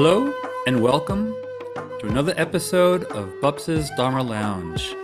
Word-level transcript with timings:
Hello 0.00 0.32
and 0.68 0.80
welcome 0.80 1.34
to 1.98 2.06
another 2.06 2.32
episode 2.36 3.02
of 3.06 3.28
Pobsa's 3.40 3.90
Dharma 3.96 4.22
Lounge. 4.22 4.94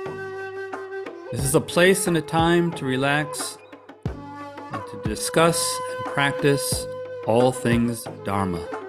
This 1.33 1.43
is 1.43 1.57
a 1.57 1.61
place 1.61 2.07
and 2.07 2.17
a 2.17 2.23
time 2.23 2.71
to 2.75 2.85
relax 2.85 3.59
and 4.05 4.83
to 4.93 5.01
discuss 5.03 5.61
and 5.97 6.15
practice 6.15 6.87
all 7.27 7.51
things 7.51 8.07
Dharma. 8.25 8.84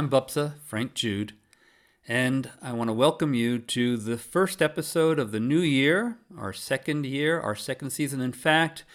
I'm 0.00 0.08
Pobsa, 0.08 0.54
Frank 0.64 0.94
Jude, 0.94 1.34
and 2.08 2.48
I 2.62 2.72
want 2.72 2.88
to 2.88 2.94
welcome 2.94 3.34
you 3.34 3.58
to 3.58 3.98
the 3.98 4.16
first 4.16 4.62
episode 4.62 5.18
of 5.18 5.30
the 5.30 5.40
new 5.40 5.60
year, 5.60 6.16
our 6.38 6.54
second 6.54 7.04
year, 7.04 7.38
our 7.38 7.54
second 7.54 7.90
season. 7.90 8.22
In 8.22 8.32
fact, 8.32 8.86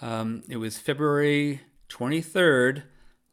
um, 0.00 0.44
it 0.48 0.58
was 0.58 0.78
February 0.78 1.62
23rd 1.88 2.84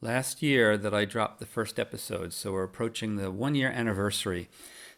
last 0.01 0.41
year 0.41 0.75
that 0.77 0.95
I 0.95 1.05
dropped 1.05 1.39
the 1.39 1.45
first 1.45 1.77
episode, 1.79 2.33
so 2.33 2.53
we're 2.53 2.63
approaching 2.63 3.17
the 3.17 3.29
one 3.29 3.53
year 3.53 3.69
anniversary. 3.69 4.49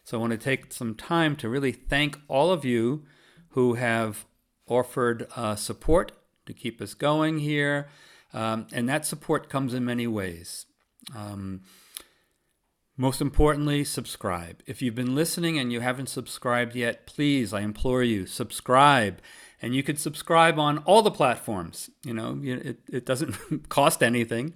So 0.02 0.16
I 0.16 0.20
want 0.22 0.30
to 0.30 0.38
take 0.38 0.72
some 0.72 0.94
time 0.94 1.36
to 1.36 1.48
really 1.50 1.72
thank 1.72 2.18
all 2.26 2.50
of 2.50 2.64
you 2.64 3.04
who 3.50 3.74
have 3.74 4.24
offered 4.66 5.26
uh, 5.36 5.56
support 5.56 6.12
to 6.46 6.54
keep 6.54 6.80
us 6.80 6.94
going 6.94 7.40
here. 7.40 7.88
Um, 8.32 8.66
and 8.72 8.88
that 8.88 9.04
support 9.04 9.50
comes 9.50 9.74
in 9.74 9.84
many 9.84 10.06
ways. 10.06 10.64
Um, 11.14 11.60
most 12.96 13.20
importantly, 13.20 13.82
subscribe. 13.84 14.62
If 14.66 14.80
you've 14.80 14.94
been 14.94 15.14
listening 15.14 15.58
and 15.58 15.72
you 15.72 15.80
haven't 15.80 16.08
subscribed 16.08 16.76
yet, 16.76 17.06
please, 17.06 17.52
I 17.52 17.60
implore 17.60 18.02
you, 18.02 18.26
subscribe. 18.26 19.20
And 19.60 19.74
you 19.74 19.82
could 19.82 19.98
subscribe 19.98 20.58
on 20.58 20.78
all 20.78 21.02
the 21.02 21.10
platforms. 21.10 21.90
You 22.04 22.14
know, 22.14 22.38
it, 22.42 22.80
it 22.88 23.06
doesn't 23.06 23.68
cost 23.68 24.02
anything. 24.02 24.54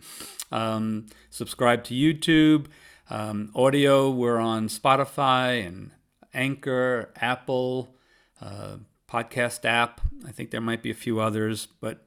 Um, 0.53 1.07
subscribe 1.31 1.83
to 1.85 1.95
YouTube. 1.95 2.67
Um, 3.11 3.51
audio, 3.55 4.11
we're 4.11 4.39
on 4.39 4.69
Spotify 4.69 5.67
and 5.67 5.91
Anchor, 6.33 7.11
Apple, 7.17 7.97
uh, 8.41 8.77
podcast 9.11 9.65
app. 9.65 10.01
I 10.27 10.31
think 10.31 10.51
there 10.51 10.61
might 10.61 10.83
be 10.83 10.91
a 10.91 10.95
few 10.95 11.19
others, 11.19 11.67
but 11.81 12.07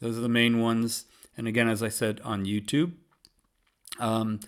those 0.00 0.16
are 0.16 0.22
the 0.22 0.28
main 0.28 0.60
ones. 0.60 1.06
And 1.36 1.48
again, 1.48 1.68
as 1.68 1.82
I 1.82 1.88
said, 1.88 2.20
on 2.22 2.44
YouTube. 2.44 2.92
Um, 3.98 4.40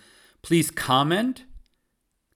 please 0.45 0.69
comment. 0.69 1.43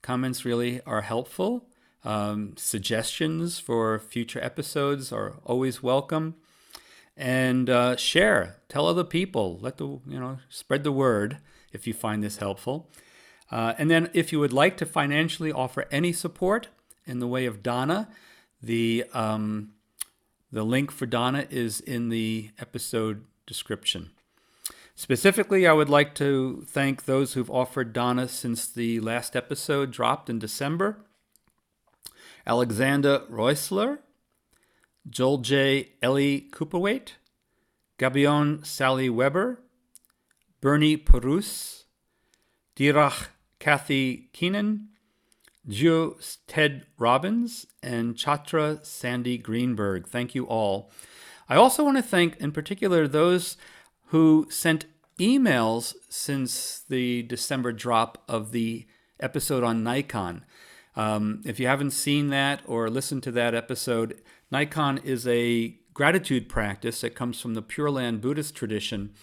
Comments 0.02 0.44
really 0.44 0.82
are 0.84 1.02
helpful. 1.02 1.68
Um, 2.04 2.56
suggestions 2.58 3.60
for 3.60 4.00
future 4.00 4.44
episodes 4.44 5.12
are 5.12 5.36
always 5.46 5.84
welcome. 5.84 6.34
And 7.16 7.70
uh, 7.70 7.98
share, 7.98 8.56
tell 8.68 8.88
other 8.88 9.04
people, 9.04 9.60
let 9.62 9.78
the 9.78 9.86
you 10.08 10.20
know 10.20 10.40
spread 10.50 10.84
the 10.84 10.92
word 10.92 11.38
if 11.72 11.86
you 11.86 11.94
find 11.94 12.24
this 12.24 12.38
helpful. 12.38 12.90
Uh, 13.52 13.76
and 13.78 13.92
then, 13.92 14.10
if 14.14 14.32
you 14.32 14.40
would 14.40 14.54
like 14.54 14.76
to 14.78 14.88
financially 14.88 15.52
offer 15.52 15.86
any 15.92 16.12
support 16.12 16.70
in 17.06 17.20
the 17.20 17.28
way 17.28 17.46
of 17.46 17.62
Dana, 17.62 18.10
the 18.60 19.06
um, 19.14 19.74
the 20.52 20.64
link 20.64 20.90
for 20.90 21.06
Dana 21.06 21.46
is 21.52 21.80
in 21.80 22.10
the 22.10 22.50
episode 22.58 23.26
description. 23.46 24.10
Specifically, 25.00 25.66
I 25.66 25.72
would 25.72 25.88
like 25.88 26.14
to 26.16 26.66
thank 26.68 27.06
those 27.06 27.32
who've 27.32 27.50
offered 27.50 27.94
Dana 27.94 28.28
since 28.28 28.68
the 28.68 29.00
last 29.00 29.34
episode 29.34 29.92
dropped 29.92 30.30
in 30.30 30.40
December 30.40 31.06
Alexander 32.46 33.20
Reusler, 33.32 34.00
Joel 35.10 35.38
J. 35.38 35.94
Ellie 36.02 36.50
Cooperwaite, 36.52 37.12
Gabion 37.98 38.66
Sally 38.66 39.10
Weber, 39.10 39.62
Bernie 40.60 40.98
Perus, 40.98 41.86
Dirach 42.76 43.28
Kathy 43.58 44.30
Keenan, 44.34 44.90
Gio 45.66 46.38
Ted 46.46 46.88
Robbins, 46.98 47.66
and 47.82 48.16
Chatra 48.16 48.86
Sandy 48.86 49.38
Greenberg. 49.38 50.10
Thank 50.10 50.36
you 50.36 50.46
all. 50.46 50.92
I 51.48 51.56
also 51.56 51.86
want 51.86 51.96
to 51.96 52.04
thank, 52.04 52.36
in 52.36 52.52
particular, 52.52 53.08
those 53.08 53.56
who 54.10 54.48
sent 54.50 54.86
emails 55.20 55.94
since 56.10 56.84
the 56.90 57.24
December 57.24 57.72
drop 57.72 58.24
of 58.28 58.52
the 58.52 58.88
episode 59.20 59.64
on 59.64 59.84
Naikan. 59.84 60.42
Um, 60.96 61.42
if 61.46 61.60
you 61.60 61.68
haven't 61.68 61.92
seen 61.92 62.30
that 62.30 62.62
or 62.66 62.90
listened 62.90 63.24
to 63.24 63.32
that 63.32 63.54
episode, 63.54 64.20
Naikan 64.52 65.04
is 65.04 65.28
a 65.28 65.76
gratitude 65.94 66.50
practice 66.50 67.02
that 67.02 67.16
comes 67.16 67.40
from 67.40 67.54
the 67.54 67.62
Pure 67.62 67.92
Land 67.92 68.22
Buddhist 68.22 68.56
tradition. 68.56 69.14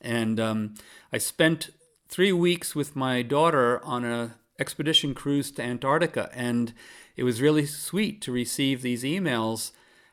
And 0.00 0.38
um, 0.38 0.74
I 1.12 1.18
spent 1.18 1.70
three 2.08 2.32
weeks 2.32 2.74
with 2.74 2.94
my 2.94 3.22
daughter 3.22 3.82
on 3.84 4.04
a 4.04 4.36
expedition 4.58 5.14
cruise 5.14 5.50
to 5.52 5.62
Antarctica, 5.62 6.30
and 6.32 6.74
it 7.16 7.24
was 7.24 7.40
really 7.40 7.66
sweet 7.66 8.20
to 8.22 8.32
receive 8.32 8.82
these 8.82 9.02
emails 9.02 9.72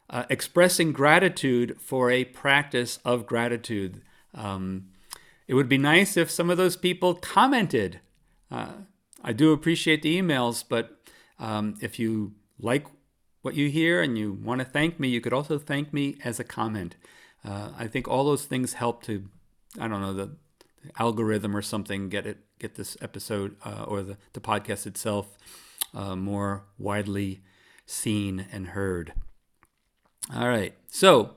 uh, 0.10 0.24
expressing 0.30 0.92
gratitude 0.92 1.78
for 1.80 2.10
a 2.10 2.26
practice 2.26 3.00
of 3.04 3.26
gratitude. 3.26 4.02
Um, 4.34 4.88
it 5.48 5.54
would 5.54 5.70
be 5.70 5.78
nice 5.78 6.18
if 6.18 6.32
some 6.32 6.50
of 6.50 6.58
those 6.58 6.78
people 6.78 7.14
commented. 7.14 8.00
Uh, 8.50 8.74
I 9.24 9.34
do 9.34 9.52
appreciate 9.52 10.02
the 10.02 10.20
emails, 10.20 10.64
but 10.68 10.98
um, 11.40 11.76
if 11.82 12.00
you 12.00 12.34
like 12.60 12.86
what 13.42 13.56
you 13.56 13.70
hear 13.70 14.02
and 14.02 14.18
you 14.18 14.34
want 14.34 14.60
to 14.60 14.66
thank 14.66 15.00
me, 15.00 15.10
you 15.10 15.22
could 15.22 15.34
also 15.34 15.58
thank 15.58 15.94
me 15.94 16.18
as 16.24 16.40
a 16.40 16.44
comment. 16.44 16.96
Uh, 17.44 17.72
I 17.78 17.88
think 17.88 18.08
all 18.08 18.24
those 18.24 18.46
things 18.46 18.74
help 18.74 19.04
to, 19.04 19.26
I 19.80 19.88
don't 19.88 20.02
know, 20.02 20.14
the 20.14 20.32
algorithm 20.98 21.56
or 21.56 21.62
something 21.62 22.10
get 22.10 22.26
it 22.26 22.38
get 22.60 22.76
this 22.76 22.98
episode 23.02 23.56
uh, 23.66 23.86
or 23.88 24.04
the, 24.04 24.18
the 24.34 24.40
podcast 24.40 24.86
itself 24.86 25.38
uh, 25.94 26.16
more 26.16 26.64
widely 26.78 27.42
seen 27.86 28.46
and 28.52 28.68
heard. 28.68 29.14
All 30.34 30.48
right, 30.48 30.76
so 30.88 31.32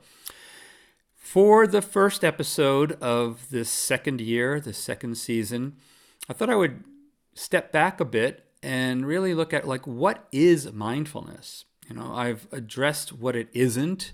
for 1.25 1.67
the 1.67 1.81
first 1.81 2.23
episode 2.23 2.93
of 3.01 3.49
this 3.49 3.71
second 3.71 4.21
year, 4.21 4.61
the 4.61 4.75
second 4.75 5.17
season, 5.17 5.75
I 6.29 6.35
thought 6.35 6.51
I 6.51 6.55
would 6.55 6.85
step 7.33 7.73
back 7.73 7.99
a 7.99 8.05
bit 8.05 8.45
and 8.63 9.07
really 9.07 9.33
look 9.33 9.55
at 9.55 9.67
like 9.67 9.87
what 9.87 10.29
is 10.33 10.71
mindfulness. 10.71 11.65
You 11.89 11.97
know, 11.97 12.15
I've 12.15 12.47
addressed 12.53 13.11
what 13.15 13.37
it 13.37 13.49
isn't 13.55 14.13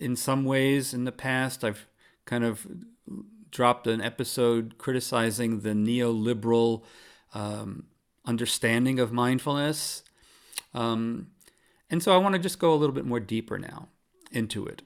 in 0.00 0.16
some 0.16 0.44
ways 0.44 0.92
in 0.92 1.04
the 1.04 1.12
past. 1.12 1.62
I've 1.62 1.86
kind 2.24 2.42
of 2.42 2.66
dropped 3.52 3.86
an 3.86 4.00
episode 4.00 4.78
criticizing 4.78 5.60
the 5.60 5.70
neoliberal 5.70 6.82
um, 7.34 7.84
understanding 8.26 8.98
of 8.98 9.12
mindfulness. 9.12 10.02
Um, 10.74 11.28
and 11.88 12.02
so 12.02 12.12
I 12.12 12.18
want 12.18 12.34
to 12.34 12.40
just 12.40 12.58
go 12.58 12.74
a 12.74 12.76
little 12.76 12.94
bit 12.94 13.06
more 13.06 13.20
deeper 13.20 13.60
now 13.60 13.86
into 14.32 14.66
it. 14.66 14.82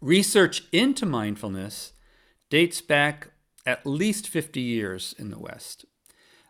Research 0.00 0.64
into 0.72 1.04
mindfulness 1.04 1.92
dates 2.50 2.80
back 2.80 3.28
at 3.66 3.84
least 3.86 4.28
50 4.28 4.60
years 4.60 5.14
in 5.18 5.30
the 5.30 5.38
West. 5.38 5.84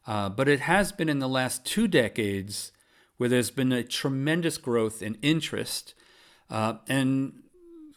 Uh, 0.06 0.28
but 0.28 0.48
it 0.48 0.60
has 0.60 0.92
been 0.92 1.08
in 1.08 1.18
the 1.18 1.28
last 1.28 1.64
two 1.64 1.88
decades 1.88 2.72
where 3.16 3.28
there's 3.28 3.50
been 3.50 3.72
a 3.72 3.82
tremendous 3.82 4.56
growth 4.56 5.02
in 5.02 5.16
interest. 5.22 5.94
Uh, 6.48 6.74
and 6.88 7.42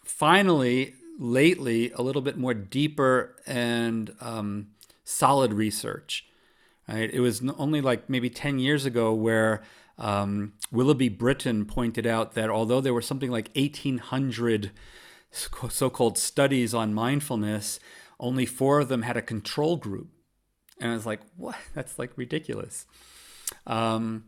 finally, 0.03 0.95
lately, 1.19 1.91
a 1.91 2.01
little 2.01 2.21
bit 2.21 2.37
more 2.37 2.53
deeper 2.53 3.35
and 3.45 4.13
um, 4.19 4.67
solid 5.03 5.53
research. 5.53 6.25
Right? 6.87 7.09
It 7.13 7.19
was 7.19 7.41
only 7.57 7.81
like 7.81 8.09
maybe 8.09 8.29
10 8.29 8.59
years 8.59 8.85
ago 8.85 9.13
where 9.13 9.61
um, 9.97 10.53
Willoughby 10.71 11.09
Britton 11.09 11.65
pointed 11.65 12.07
out 12.07 12.33
that 12.33 12.49
although 12.49 12.81
there 12.81 12.93
were 12.93 13.01
something 13.01 13.29
like 13.29 13.51
1,800 13.55 14.71
so 15.31 15.89
called 15.89 16.17
studies 16.17 16.73
on 16.73 16.93
mindfulness, 16.93 17.79
only 18.19 18.45
four 18.45 18.79
of 18.79 18.89
them 18.89 19.03
had 19.03 19.17
a 19.17 19.21
control 19.21 19.77
group. 19.77 20.09
And 20.79 20.91
I 20.91 20.93
was 20.93 21.05
like, 21.05 21.21
what? 21.37 21.55
That's 21.73 21.97
like 21.97 22.11
ridiculous. 22.17 22.85
Um, 23.65 24.25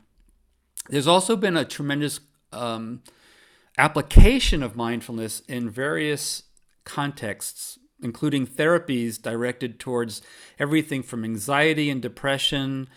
there's 0.90 1.08
also 1.08 1.36
been 1.36 1.58
a 1.58 1.66
tremendous 1.66 2.20
um, 2.52 3.02
application 3.78 4.62
of 4.62 4.76
mindfulness 4.76 5.42
in 5.48 5.70
various 5.70 6.44
contexts, 6.84 7.80
including 8.02 8.46
therapies 8.46 9.22
directed 9.22 9.80
towards 9.80 10.22
everything 10.60 11.02
from 11.02 11.24
anxiety 11.24 11.90
and 11.90 12.02
depression 12.02 12.88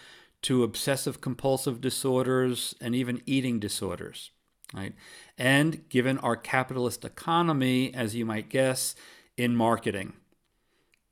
to 0.42 0.62
obsessive 0.62 1.20
compulsive 1.20 1.80
disorders 1.80 2.74
and 2.80 2.94
even 2.94 3.22
eating 3.26 3.58
disorders 3.58 4.30
right? 4.76 4.94
And 5.38 5.88
given 5.88 6.18
our 6.18 6.36
capitalist 6.36 7.04
economy, 7.04 7.92
as 7.94 8.14
you 8.14 8.26
might 8.26 8.48
guess, 8.48 8.94
in 9.36 9.56
marketing. 9.56 10.12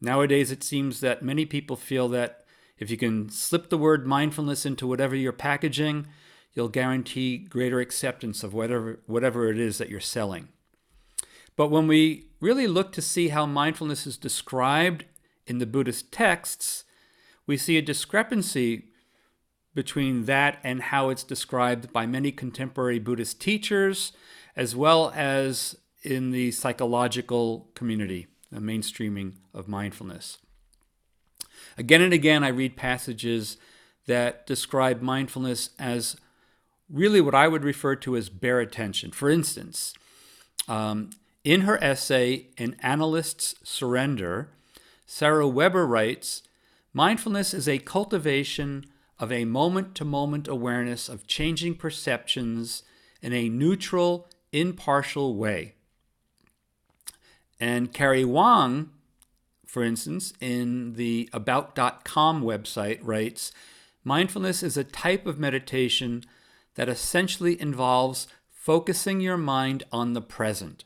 Nowadays, 0.00 0.50
it 0.50 0.62
seems 0.62 1.00
that 1.00 1.22
many 1.22 1.46
people 1.46 1.76
feel 1.76 2.08
that 2.08 2.44
if 2.78 2.90
you 2.90 2.96
can 2.96 3.28
slip 3.30 3.70
the 3.70 3.78
word 3.78 4.06
mindfulness 4.06 4.66
into 4.66 4.86
whatever 4.86 5.16
you're 5.16 5.32
packaging, 5.32 6.06
you'll 6.52 6.68
guarantee 6.68 7.38
greater 7.38 7.80
acceptance 7.80 8.42
of 8.42 8.52
whatever, 8.52 9.00
whatever 9.06 9.50
it 9.50 9.58
is 9.58 9.78
that 9.78 9.88
you're 9.88 10.00
selling. 10.00 10.48
But 11.56 11.70
when 11.70 11.86
we 11.86 12.26
really 12.40 12.66
look 12.66 12.92
to 12.92 13.02
see 13.02 13.28
how 13.28 13.46
mindfulness 13.46 14.06
is 14.06 14.16
described 14.16 15.04
in 15.46 15.58
the 15.58 15.66
Buddhist 15.66 16.10
texts, 16.12 16.84
we 17.46 17.56
see 17.56 17.78
a 17.78 17.82
discrepancy 17.82 18.88
between 19.74 20.24
that 20.26 20.58
and 20.62 20.80
how 20.80 21.08
it's 21.08 21.24
described 21.24 21.92
by 21.92 22.06
many 22.06 22.30
contemporary 22.30 22.98
Buddhist 22.98 23.40
teachers, 23.40 24.12
as 24.56 24.76
well 24.76 25.12
as 25.14 25.76
in 26.02 26.30
the 26.30 26.50
psychological 26.52 27.68
community, 27.74 28.26
the 28.52 28.60
mainstreaming 28.60 29.32
of 29.52 29.68
mindfulness. 29.68 30.38
Again 31.76 32.02
and 32.02 32.12
again, 32.12 32.44
I 32.44 32.48
read 32.48 32.76
passages 32.76 33.56
that 34.06 34.46
describe 34.46 35.00
mindfulness 35.00 35.70
as 35.78 36.16
really 36.88 37.20
what 37.20 37.34
I 37.34 37.48
would 37.48 37.64
refer 37.64 37.96
to 37.96 38.16
as 38.16 38.28
bare 38.28 38.60
attention. 38.60 39.10
For 39.10 39.30
instance, 39.30 39.94
um, 40.68 41.10
in 41.42 41.62
her 41.62 41.82
essay, 41.82 42.48
An 42.58 42.76
Analyst's 42.80 43.54
Surrender, 43.64 44.50
Sarah 45.06 45.48
Weber 45.48 45.86
writes 45.86 46.42
Mindfulness 46.92 47.52
is 47.52 47.68
a 47.68 47.78
cultivation 47.78 48.86
of 49.18 49.30
a 49.30 49.44
moment 49.44 49.94
to 49.96 50.04
moment 50.04 50.48
awareness 50.48 51.08
of 51.08 51.26
changing 51.26 51.76
perceptions 51.76 52.82
in 53.22 53.32
a 53.32 53.48
neutral, 53.48 54.28
impartial 54.52 55.36
way. 55.36 55.74
And 57.60 57.92
Carrie 57.92 58.24
Wong, 58.24 58.90
for 59.64 59.82
instance, 59.82 60.32
in 60.40 60.94
the 60.94 61.28
About.com 61.32 62.42
website, 62.42 62.98
writes 63.02 63.52
Mindfulness 64.02 64.62
is 64.62 64.76
a 64.76 64.84
type 64.84 65.26
of 65.26 65.38
meditation 65.38 66.24
that 66.74 66.88
essentially 66.88 67.60
involves 67.60 68.26
focusing 68.50 69.20
your 69.20 69.36
mind 69.36 69.84
on 69.92 70.12
the 70.12 70.20
present. 70.20 70.84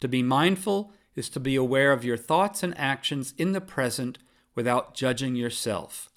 To 0.00 0.08
be 0.08 0.22
mindful 0.22 0.92
is 1.14 1.28
to 1.30 1.40
be 1.40 1.56
aware 1.56 1.92
of 1.92 2.04
your 2.04 2.16
thoughts 2.16 2.62
and 2.62 2.78
actions 2.78 3.34
in 3.36 3.52
the 3.52 3.60
present 3.60 4.18
without 4.54 4.94
judging 4.94 5.34
yourself. 5.34 6.07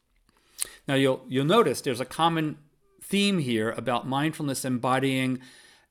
Now 0.88 0.96
you'll 0.96 1.26
you'll 1.28 1.46
notice 1.46 1.82
there's 1.82 2.00
a 2.00 2.06
common 2.06 2.58
theme 3.02 3.40
here 3.40 3.72
about 3.72 4.08
mindfulness 4.08 4.64
embodying 4.64 5.40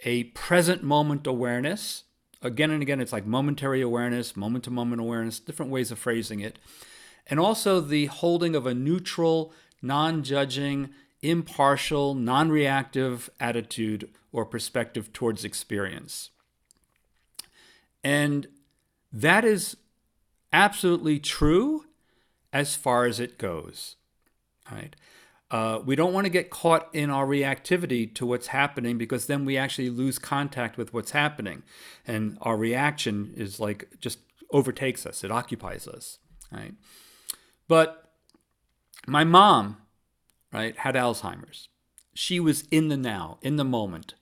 a 0.05 0.25
present 0.25 0.83
moment 0.83 1.27
awareness. 1.27 2.05
Again 2.43 2.71
and 2.71 2.81
again, 2.81 3.01
it's 3.01 3.13
like 3.13 3.27
momentary 3.27 3.83
awareness, 3.83 4.37
moment 4.37 4.65
to 4.65 4.71
moment 4.71 5.01
awareness, 5.01 5.39
different 5.39 5.71
ways 5.71 5.91
of 5.91 5.99
phrasing 5.99 6.41
it. 6.41 6.59
And 7.27 7.39
also 7.39 7.81
the 7.81 8.07
holding 8.07 8.57
of 8.57 8.67
a 8.67 8.75
neutral, 8.75 9.53
non 9.83 10.23
judging, 10.23 10.91
impartial, 11.23 12.15
non 12.15 12.51
reactive 12.51 13.29
attitude 13.39 14.09
or 14.33 14.47
perspective 14.47 15.13
towards 15.13 15.45
experience. 15.45 16.31
And 18.03 18.49
that 19.13 19.45
is 19.45 19.77
absolutely 20.53 21.19
true 21.19 21.85
as 22.53 22.75
far 22.75 23.05
as 23.05 23.21
it 23.21 23.39
goes. 23.39 23.97
Right? 24.71 24.95
Uh, 25.51 25.81
we 25.85 25.97
don't 25.97 26.13
want 26.13 26.27
to 26.27 26.31
get 26.31 26.49
caught 26.49 26.89
in 26.95 27.11
our 27.11 27.27
reactivity 27.27 28.15
to 28.15 28.25
what's 28.25 28.49
happening 28.49 28.97
because 28.97 29.27
then 29.27 29.45
we 29.45 29.57
actually 29.57 29.91
lose 29.91 30.19
contact 30.19 30.77
with 30.77 30.95
what's 30.95 31.11
happening. 31.11 31.65
And 32.07 32.39
our 32.43 32.57
reaction 32.57 33.35
is 33.37 33.59
like 33.59 33.89
just 34.01 34.21
overtakes 34.53 35.07
us, 35.07 35.25
it 35.25 35.31
occupies 35.31 35.89
us. 35.89 36.19
Right? 36.53 36.75
But 37.67 38.13
my 39.07 39.25
mom, 39.25 39.79
right, 40.53 40.77
had 40.77 40.95
Alzheimer's. 40.95 41.69
She 42.15 42.39
was 42.39 42.65
in 42.71 42.89
the 42.89 42.97
now, 42.97 43.39
in 43.43 43.57
the 43.57 43.65
moment. 43.65 44.15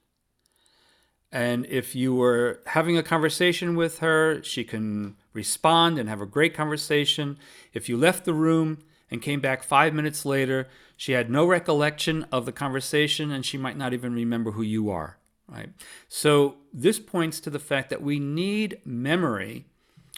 And 1.31 1.67
if 1.67 1.95
you 1.95 2.15
were 2.15 2.63
having 2.67 2.97
a 2.97 3.03
conversation 3.03 3.77
with 3.77 3.99
her, 3.99 4.43
she 4.43 4.65
can 4.65 5.17
respond 5.35 5.99
and 5.99 6.09
have 6.09 6.23
a 6.23 6.27
great 6.27 6.55
conversation. 6.55 7.39
If 7.75 7.89
you 7.89 7.99
left 7.99 8.25
the 8.25 8.33
room 8.33 8.79
and 9.11 9.23
came 9.23 9.41
back 9.41 9.63
five 9.63 9.95
minutes 9.95 10.25
later, 10.25 10.69
she 10.97 11.13
had 11.13 11.31
no 11.31 11.47
recollection 11.47 12.27
of 12.31 12.47
the 12.47 12.53
conversation 12.53 13.31
and 13.31 13.45
she 13.45 13.57
might 13.57 13.77
not 13.77 13.93
even 13.93 14.15
remember 14.15 14.53
who 14.53 14.63
you 14.63 14.91
are. 14.91 15.19
Right? 15.49 15.71
So 16.09 16.57
this 16.73 16.99
points 16.99 17.41
to 17.41 17.51
the 17.51 17.59
fact 17.59 17.91
that 17.91 18.03
we 18.03 18.19
need 18.19 18.81
memory 18.85 19.67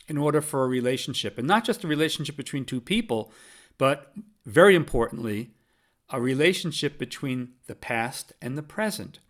in 0.09 0.19
order 0.19 0.41
for 0.41 0.65
a 0.65 0.69
relationship, 0.69 1.39
and 1.39 1.47
not 1.47 1.65
just 1.65 1.85
a 1.85 1.89
relationship 1.89 2.37
between 2.37 2.65
two 2.65 2.81
people, 2.81 3.33
but 3.79 4.13
very 4.45 4.75
importantly, 4.75 5.51
a 6.09 6.21
relationship 6.21 6.99
between 6.99 7.51
the 7.69 7.77
past 7.77 8.33
and 8.43 8.59
the 8.59 8.63
present 8.63 9.21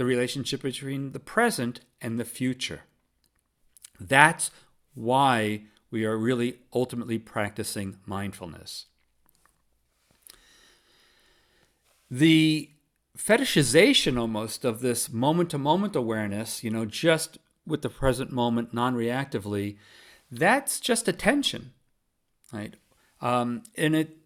the 0.00 0.06
relationship 0.06 0.62
between 0.62 1.12
the 1.12 1.20
present 1.20 1.80
and 2.00 2.18
the 2.18 2.24
future. 2.24 2.84
That's 4.00 4.50
why 4.94 5.64
we 5.90 6.04
are 6.04 6.16
really 6.16 6.58
ultimately 6.72 7.18
practicing 7.18 7.98
mindfulness. 8.06 8.86
The 12.10 12.70
fetishization 13.16 14.18
almost 14.18 14.64
of 14.64 14.80
this 14.80 15.12
moment 15.12 15.50
to 15.50 15.58
moment 15.58 15.94
awareness, 15.94 16.64
you 16.64 16.70
know, 16.70 16.84
just 16.84 17.38
with 17.66 17.82
the 17.82 17.88
present 17.88 18.32
moment 18.32 18.72
non 18.72 18.94
reactively, 18.94 19.76
that's 20.30 20.80
just 20.80 21.08
attention, 21.08 21.72
right? 22.52 22.74
Um, 23.20 23.62
and 23.76 23.94
it 23.94 24.16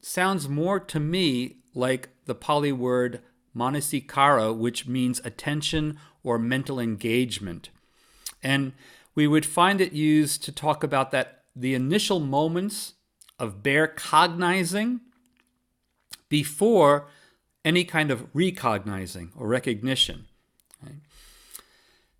sounds 0.00 0.48
more 0.48 0.80
to 0.80 1.00
me 1.00 1.56
like 1.74 2.08
the 2.26 2.34
Pali 2.34 2.72
word 2.72 3.20
manasikara, 3.54 4.56
which 4.56 4.86
means 4.86 5.20
attention 5.24 5.98
or 6.22 6.38
mental 6.38 6.78
engagement. 6.78 7.70
And 8.42 8.72
we 9.14 9.26
would 9.26 9.46
find 9.46 9.80
it 9.80 9.92
used 9.92 10.42
to 10.44 10.52
talk 10.52 10.82
about 10.82 11.10
that 11.10 11.44
the 11.54 11.74
initial 11.74 12.20
moments 12.20 12.94
of 13.38 13.62
bare 13.62 13.88
cognizing 13.88 15.00
before 16.28 17.08
any 17.64 17.84
kind 17.84 18.10
of 18.10 18.26
recognizing 18.32 19.32
or 19.36 19.48
recognition. 19.48 20.26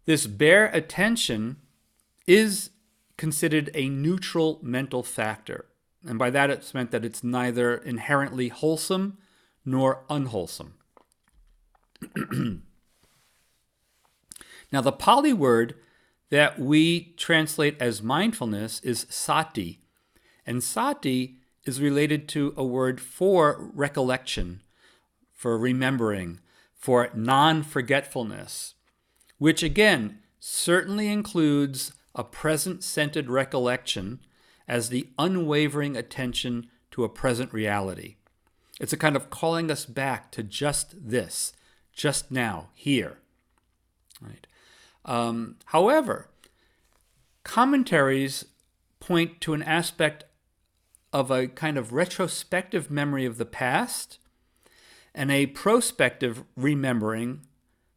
This 0.06 0.26
bare 0.26 0.66
attention 0.66 1.56
is 2.26 2.70
considered 3.16 3.70
a 3.75 3.88
neutral 3.88 4.59
mental 4.62 5.02
factor. 5.02 5.66
And 6.06 6.18
by 6.18 6.30
that, 6.30 6.50
it's 6.50 6.75
meant 6.75 6.90
that 6.90 7.04
it's 7.04 7.23
neither 7.23 7.76
inherently 7.76 8.49
wholesome 8.49 9.18
nor 9.64 10.04
unwholesome. 10.09 10.75
now, 14.73 14.80
the 14.80 14.90
Pali 14.90 15.35
word 15.35 15.75
that 16.30 16.58
we 16.58 17.12
translate 17.16 17.76
as 17.80 18.02
mindfulness 18.02 18.80
is 18.80 19.06
sati, 19.10 19.80
and 20.46 20.62
sati 20.62 21.37
is 21.64 21.80
related 21.80 22.28
to 22.28 22.54
a 22.56 22.64
word 22.64 23.00
for 23.00 23.70
recollection, 23.75 24.62
for 25.32 25.58
remembering, 25.58 26.40
for 26.75 27.10
non 27.14 27.62
forgetfulness, 27.62 28.75
which 29.38 29.62
again 29.62 30.18
certainly 30.38 31.08
includes 31.08 31.92
a 32.14 32.25
present 32.25 32.82
centered 32.82 33.28
recollection 33.28 34.20
as 34.66 34.88
the 34.88 35.08
unwavering 35.18 35.96
attention 35.96 36.68
to 36.90 37.04
a 37.04 37.08
present 37.08 37.52
reality. 37.52 38.16
It's 38.80 38.92
a 38.92 38.96
kind 38.96 39.16
of 39.16 39.30
calling 39.30 39.70
us 39.70 39.84
back 39.84 40.30
to 40.32 40.42
just 40.42 40.94
this, 41.08 41.52
just 41.92 42.30
now, 42.30 42.70
here. 42.75 43.18
Right. 44.20 44.46
Um, 45.04 45.57
however, 45.66 46.28
commentaries 47.45 48.45
point 49.00 49.40
to 49.40 49.54
an 49.54 49.62
aspect 49.62 50.25
of 51.12 51.30
a 51.30 51.49
kind 51.49 51.76
of 51.76 51.92
retrospective 51.92 52.90
memory 52.90 53.25
of 53.25 53.38
the 53.38 53.47
past 53.47 54.19
and 55.14 55.30
a 55.30 55.47
prospective 55.47 56.45
remembering, 56.57 57.40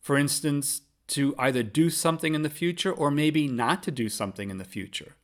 for 0.01 0.17
instance, 0.17 0.81
to 1.07 1.35
either 1.37 1.61
do 1.61 1.89
something 1.89 2.33
in 2.33 2.41
the 2.41 2.49
future 2.49 2.91
or 2.91 3.11
maybe 3.11 3.47
not 3.47 3.83
to 3.83 3.91
do 3.91 4.09
something 4.09 4.49
in 4.49 4.57
the 4.57 4.63
future. 4.63 5.15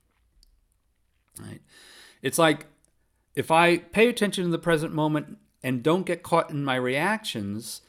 Right? 1.39 1.61
It's 2.21 2.37
like 2.37 2.67
if 3.35 3.49
I 3.49 3.77
pay 3.77 4.07
attention 4.07 4.43
to 4.43 4.49
the 4.51 4.59
present 4.59 4.93
moment 4.93 5.37
and 5.63 5.81
don't 5.81 6.05
get 6.05 6.23
caught 6.23 6.51
in 6.51 6.63
my 6.63 6.75
reactions, 6.75 7.81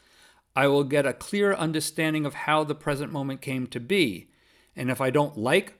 I 0.54 0.66
will 0.66 0.85
get 0.85 1.07
a 1.07 1.12
clear 1.12 1.54
understanding 1.54 2.26
of 2.26 2.35
how 2.35 2.64
the 2.64 2.75
present 2.75 3.12
moment 3.12 3.40
came 3.40 3.66
to 3.69 3.80
be. 3.80 4.30
And 4.75 4.90
if 4.90 5.00
I 5.00 5.11
don't 5.11 5.37
like 5.37 5.75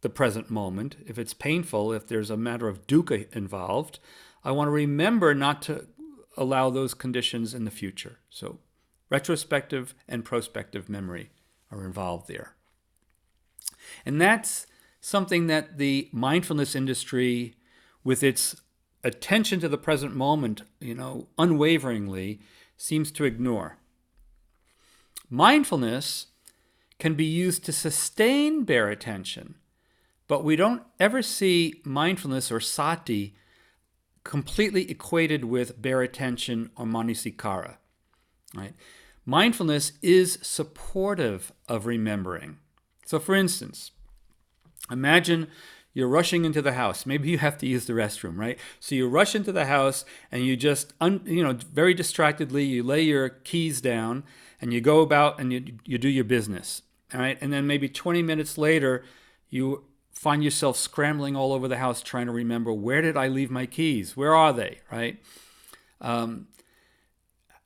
the 0.00 0.08
present 0.08 0.50
moment, 0.50 0.96
if 1.06 1.18
it's 1.18 1.34
painful, 1.34 1.92
if 1.92 2.06
there's 2.06 2.30
a 2.30 2.36
matter 2.36 2.68
of 2.68 2.86
dukkha 2.86 3.34
involved, 3.34 3.98
I 4.44 4.52
want 4.52 4.68
to 4.68 4.72
remember 4.72 5.34
not 5.34 5.62
to 5.62 5.86
allow 6.36 6.70
those 6.70 6.94
conditions 6.94 7.54
in 7.54 7.64
the 7.64 7.70
future. 7.70 8.18
So, 8.30 8.58
retrospective 9.08 9.94
and 10.08 10.24
prospective 10.24 10.88
memory 10.88 11.30
are 11.70 11.84
involved 11.84 12.28
there. 12.28 12.54
And 14.04 14.20
that's 14.20 14.66
something 15.00 15.46
that 15.46 15.78
the 15.78 16.08
mindfulness 16.12 16.74
industry, 16.74 17.56
with 18.04 18.22
its 18.22 18.56
attention 19.02 19.60
to 19.60 19.68
the 19.68 19.78
present 19.78 20.14
moment, 20.14 20.62
you 20.80 20.94
know, 20.94 21.28
unwaveringly, 21.38 22.40
seems 22.76 23.10
to 23.12 23.24
ignore. 23.24 23.78
Mindfulness 25.28 26.26
can 26.98 27.14
be 27.14 27.24
used 27.24 27.64
to 27.64 27.72
sustain 27.72 28.64
bare 28.64 28.88
attention, 28.88 29.56
but 30.28 30.44
we 30.44 30.56
don't 30.56 30.82
ever 30.98 31.22
see 31.22 31.80
mindfulness 31.84 32.50
or 32.50 32.60
sati 32.60 33.34
completely 34.24 34.90
equated 34.90 35.44
with 35.44 35.80
bare 35.80 36.02
attention 36.02 36.70
or 36.76 36.86
manasikara. 36.86 37.76
Right? 38.54 38.74
Mindfulness 39.24 39.92
is 40.02 40.38
supportive 40.42 41.52
of 41.68 41.86
remembering. 41.86 42.58
So, 43.04 43.18
for 43.18 43.34
instance, 43.34 43.92
imagine 44.90 45.48
you're 45.96 46.08
rushing 46.08 46.44
into 46.44 46.60
the 46.60 46.74
house. 46.74 47.06
Maybe 47.06 47.30
you 47.30 47.38
have 47.38 47.56
to 47.56 47.66
use 47.66 47.86
the 47.86 47.94
restroom, 47.94 48.36
right? 48.36 48.58
So 48.80 48.94
you 48.94 49.08
rush 49.08 49.34
into 49.34 49.50
the 49.50 49.64
house 49.64 50.04
and 50.30 50.44
you 50.44 50.54
just, 50.54 50.92
un, 51.00 51.22
you 51.24 51.42
know, 51.42 51.54
very 51.72 51.94
distractedly, 51.94 52.64
you 52.64 52.82
lay 52.82 53.00
your 53.00 53.30
keys 53.30 53.80
down 53.80 54.22
and 54.60 54.74
you 54.74 54.82
go 54.82 55.00
about 55.00 55.40
and 55.40 55.54
you, 55.54 55.78
you 55.86 55.96
do 55.96 56.10
your 56.10 56.24
business, 56.24 56.82
all 57.14 57.20
right? 57.20 57.38
And 57.40 57.50
then 57.50 57.66
maybe 57.66 57.88
20 57.88 58.20
minutes 58.22 58.58
later, 58.58 59.04
you 59.48 59.84
find 60.10 60.44
yourself 60.44 60.76
scrambling 60.76 61.34
all 61.34 61.54
over 61.54 61.66
the 61.66 61.78
house 61.78 62.02
trying 62.02 62.26
to 62.26 62.32
remember 62.32 62.74
where 62.74 63.00
did 63.00 63.16
I 63.16 63.28
leave 63.28 63.50
my 63.50 63.64
keys? 63.64 64.18
Where 64.18 64.34
are 64.34 64.52
they, 64.52 64.80
right? 64.92 65.22
Um, 66.02 66.48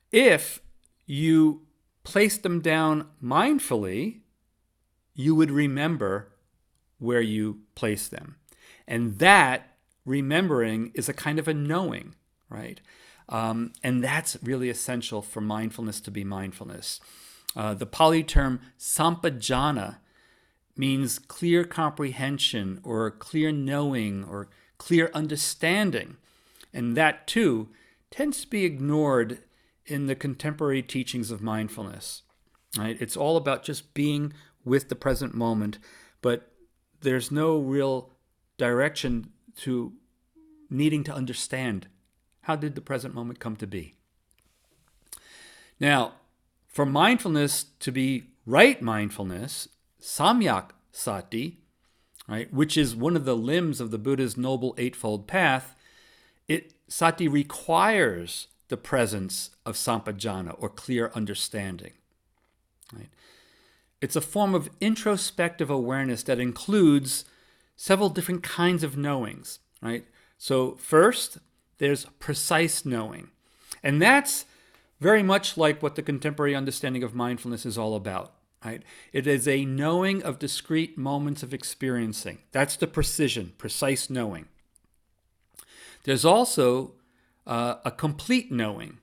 if 0.09 0.61
you 1.05 1.63
place 2.05 2.37
them 2.37 2.61
down 2.61 3.07
mindfully, 3.21 4.21
you 5.13 5.35
would 5.35 5.51
remember 5.51 6.30
where 7.01 7.21
you 7.21 7.59
place 7.75 8.07
them. 8.07 8.35
And 8.87 9.17
that 9.19 9.75
remembering 10.05 10.91
is 10.93 11.09
a 11.09 11.13
kind 11.13 11.39
of 11.39 11.47
a 11.47 11.53
knowing, 11.53 12.15
right? 12.49 12.79
Um, 13.27 13.73
and 13.83 14.03
that's 14.03 14.37
really 14.43 14.69
essential 14.69 15.21
for 15.21 15.41
mindfulness 15.41 15.99
to 16.01 16.11
be 16.11 16.23
mindfulness. 16.23 16.99
Uh, 17.55 17.73
the 17.73 17.85
Pali 17.85 18.23
term 18.23 18.59
sampajana 18.77 19.97
means 20.77 21.19
clear 21.19 21.63
comprehension 21.63 22.79
or 22.83 23.09
clear 23.11 23.51
knowing 23.51 24.23
or 24.23 24.49
clear 24.77 25.09
understanding. 25.13 26.17
And 26.73 26.95
that 26.95 27.27
too 27.27 27.69
tends 28.09 28.41
to 28.41 28.47
be 28.47 28.65
ignored 28.65 29.39
in 29.85 30.07
the 30.07 30.15
contemporary 30.15 30.81
teachings 30.81 31.31
of 31.31 31.41
mindfulness. 31.41 32.23
Right? 32.77 32.97
It's 32.99 33.17
all 33.17 33.37
about 33.37 33.63
just 33.63 33.93
being 33.93 34.33
with 34.63 34.89
the 34.89 34.95
present 34.95 35.33
moment, 35.33 35.79
but 36.21 36.50
there's 37.01 37.31
no 37.31 37.57
real 37.57 38.09
direction 38.57 39.31
to 39.57 39.93
needing 40.69 41.03
to 41.03 41.13
understand 41.13 41.87
how 42.41 42.55
did 42.55 42.75
the 42.75 42.81
present 42.81 43.13
moment 43.13 43.39
come 43.39 43.55
to 43.57 43.67
be. 43.67 43.95
Now, 45.79 46.13
for 46.67 46.85
mindfulness 46.85 47.65
to 47.79 47.91
be 47.91 48.25
right 48.45 48.81
mindfulness, 48.81 49.67
samyak 50.01 50.69
sati, 50.91 51.59
right, 52.27 52.51
which 52.53 52.77
is 52.77 52.95
one 52.95 53.15
of 53.15 53.25
the 53.25 53.35
limbs 53.35 53.81
of 53.81 53.91
the 53.91 53.97
Buddha's 53.97 54.37
noble 54.37 54.73
eightfold 54.77 55.27
path, 55.27 55.75
it 56.47 56.73
sati 56.87 57.27
requires 57.27 58.47
the 58.69 58.77
presence 58.77 59.49
of 59.65 59.75
sampajana 59.75 60.55
or 60.57 60.69
clear 60.69 61.11
understanding. 61.13 61.93
Right? 62.93 63.09
It's 64.01 64.15
a 64.15 64.21
form 64.21 64.55
of 64.55 64.69
introspective 64.81 65.69
awareness 65.69 66.23
that 66.23 66.39
includes 66.39 67.25
several 67.75 68.09
different 68.09 68.43
kinds 68.43 68.83
of 68.83 68.97
knowings, 68.97 69.59
right? 69.81 70.05
So, 70.37 70.75
first, 70.75 71.37
there's 71.77 72.05
precise 72.19 72.83
knowing. 72.85 73.29
And 73.83 74.01
that's 74.01 74.45
very 74.99 75.23
much 75.23 75.57
like 75.57 75.81
what 75.81 75.95
the 75.95 76.03
contemporary 76.03 76.55
understanding 76.55 77.03
of 77.03 77.15
mindfulness 77.15 77.65
is 77.65 77.77
all 77.77 77.95
about, 77.95 78.33
right? 78.63 78.83
It 79.13 79.25
is 79.27 79.47
a 79.47 79.65
knowing 79.65 80.21
of 80.23 80.39
discrete 80.39 80.97
moments 80.97 81.43
of 81.43 81.53
experiencing. 81.53 82.39
That's 82.51 82.75
the 82.75 82.87
precision, 82.87 83.53
precise 83.57 84.09
knowing. 84.09 84.45
There's 86.03 86.25
also 86.25 86.93
uh, 87.47 87.75
a 87.83 87.91
complete 87.91 88.51
knowing, 88.51 88.99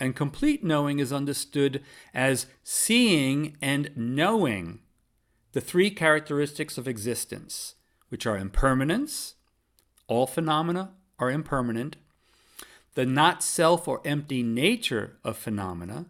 and 0.00 0.14
complete 0.14 0.62
knowing 0.62 0.98
is 0.98 1.12
understood 1.12 1.82
as 2.14 2.46
seeing 2.62 3.56
and 3.60 3.90
knowing 3.96 4.80
the 5.52 5.60
three 5.60 5.90
characteristics 5.90 6.78
of 6.78 6.86
existence, 6.86 7.74
which 8.08 8.26
are 8.26 8.38
impermanence, 8.38 9.34
all 10.06 10.26
phenomena 10.26 10.92
are 11.18 11.30
impermanent, 11.30 11.96
the 12.94 13.06
not 13.06 13.42
self 13.42 13.88
or 13.88 14.00
empty 14.04 14.42
nature 14.42 15.16
of 15.24 15.36
phenomena. 15.36 16.06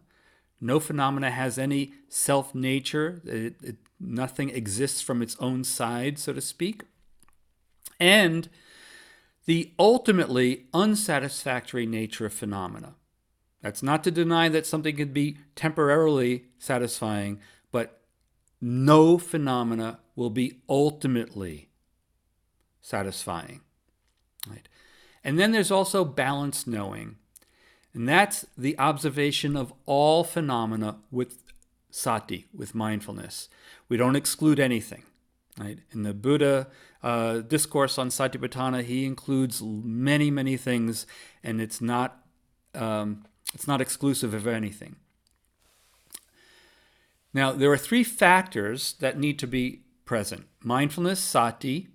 No 0.61 0.81
phenomena 0.81 1.31
has 1.31 1.59
any 1.59 1.93
self 2.09 2.55
nature, 2.55 3.23
it, 3.25 3.55
it, 3.63 3.77
nothing 4.01 4.51
exists 4.51 5.01
from 5.01 5.23
its 5.23 5.37
own 5.39 5.65
side, 5.65 6.19
so 6.19 6.33
to 6.33 6.41
speak. 6.41 6.83
And 8.01 8.49
the 9.47 9.73
ultimately 9.79 10.67
unsatisfactory 10.75 11.87
nature 11.87 12.27
of 12.27 12.35
phenomena. 12.35 12.95
That's 13.63 13.83
not 13.83 14.05
to 14.05 14.11
deny 14.11 14.49
that 14.49 14.67
something 14.67 14.97
could 14.97 15.13
be 15.13 15.39
temporarily 15.57 16.45
satisfying, 16.59 17.41
but 17.73 18.01
no 18.61 19.19
phenomena 19.19 20.01
will 20.15 20.31
be 20.31 20.61
ultimately 20.69 21.71
satisfying. 22.81 23.61
Right? 24.49 24.69
And 25.25 25.39
then 25.39 25.53
there's 25.53 25.71
also 25.71 26.05
balanced 26.05 26.67
knowing, 26.67 27.17
and 27.93 28.09
that's 28.09 28.47
the 28.57 28.79
observation 28.79 29.57
of 29.57 29.73
all 29.87 30.23
phenomena 30.23 30.99
with 31.11 31.43
sati, 31.91 32.47
with 32.55 32.75
mindfulness. 32.75 33.49
We 33.89 33.97
don't 33.97 34.17
exclude 34.17 34.61
anything. 34.61 35.03
Right? 35.59 35.81
In 35.91 36.05
the 36.05 36.15
Buddha 36.15 36.69
uh, 37.03 37.39
discourse 37.39 37.99
on 37.99 38.11
Satipatthana, 38.11 38.85
he 38.85 39.05
includes 39.05 39.61
many, 39.63 40.31
many 40.31 40.57
things, 40.57 41.07
and 41.43 41.61
it's 41.61 41.81
not 41.81 42.23
um, 42.75 43.25
it's 43.55 43.67
not 43.67 43.81
exclusive 43.81 44.35
of 44.35 44.47
anything. 44.47 44.97
Now, 47.35 47.53
there 47.53 47.71
are 47.71 47.79
three 47.79 48.05
factors 48.05 48.95
that 49.01 49.19
need 49.19 49.39
to 49.39 49.47
be 49.47 49.83
present 50.05 50.47
mindfulness, 50.63 51.21
sati, 51.21 51.89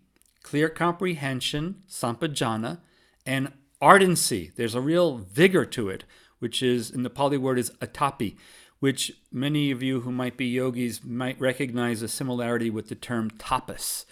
clear 0.43 0.69
comprehension, 0.69 1.81
sampajana, 1.89 2.79
and 3.25 3.51
ardency. 3.81 4.51
There's 4.55 4.75
a 4.75 4.81
real 4.81 5.17
vigor 5.17 5.65
to 5.65 5.89
it, 5.89 6.03
which 6.39 6.62
is, 6.62 6.91
in 6.91 7.03
the 7.03 7.10
Pali 7.10 7.38
word, 7.38 7.57
is 7.57 7.72
atapi, 7.81 8.38
which 8.79 9.13
many 9.31 9.72
of 9.72 9.81
you 9.81 10.01
who 10.01 10.12
might 10.12 10.38
be 10.38 10.45
yogis 10.45 11.03
might 11.03 11.39
recognize 11.39 12.01
a 12.01 12.07
similarity 12.07 12.69
with 12.69 12.89
the 12.89 12.95
term 12.95 13.31
tapas, 13.31 14.05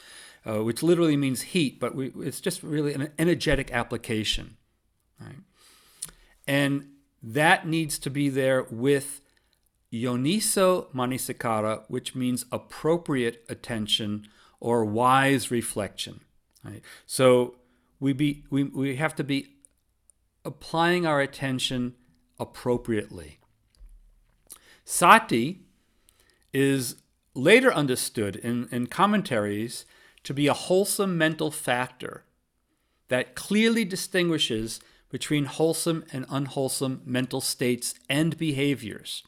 uh, 0.45 0.63
which 0.63 0.81
literally 0.81 1.17
means 1.17 1.41
heat, 1.41 1.79
but 1.79 1.93
we, 1.93 2.11
it's 2.19 2.41
just 2.41 2.63
really 2.63 2.93
an 2.93 3.09
energetic 3.19 3.71
application. 3.71 4.57
Right? 5.19 5.35
And 6.47 6.90
that 7.21 7.67
needs 7.67 7.99
to 7.99 8.09
be 8.09 8.29
there 8.29 8.65
with 8.69 9.21
yoniso 9.91 10.87
manasikara, 10.93 11.83
which 11.87 12.15
means 12.15 12.45
appropriate 12.51 13.43
attention 13.49 14.27
or 14.59 14.85
wise 14.85 15.51
reflection. 15.51 16.21
Right? 16.63 16.81
So 17.05 17.55
we, 17.99 18.13
be, 18.13 18.43
we, 18.49 18.63
we 18.63 18.95
have 18.95 19.15
to 19.15 19.23
be 19.23 19.55
applying 20.45 21.05
our 21.05 21.21
attention 21.21 21.95
appropriately. 22.39 23.39
Sati 24.83 25.61
is 26.53 26.95
later 27.33 27.73
understood 27.73 28.35
in, 28.35 28.67
in 28.71 28.87
commentaries 28.87 29.85
to 30.23 30.33
be 30.33 30.47
a 30.47 30.53
wholesome 30.53 31.17
mental 31.17 31.51
factor 31.51 32.23
that 33.07 33.35
clearly 33.35 33.85
distinguishes 33.85 34.79
between 35.11 35.45
wholesome 35.45 36.05
and 36.11 36.25
unwholesome 36.29 37.01
mental 37.05 37.41
states 37.41 37.93
and 38.09 38.37
behaviors. 38.37 39.23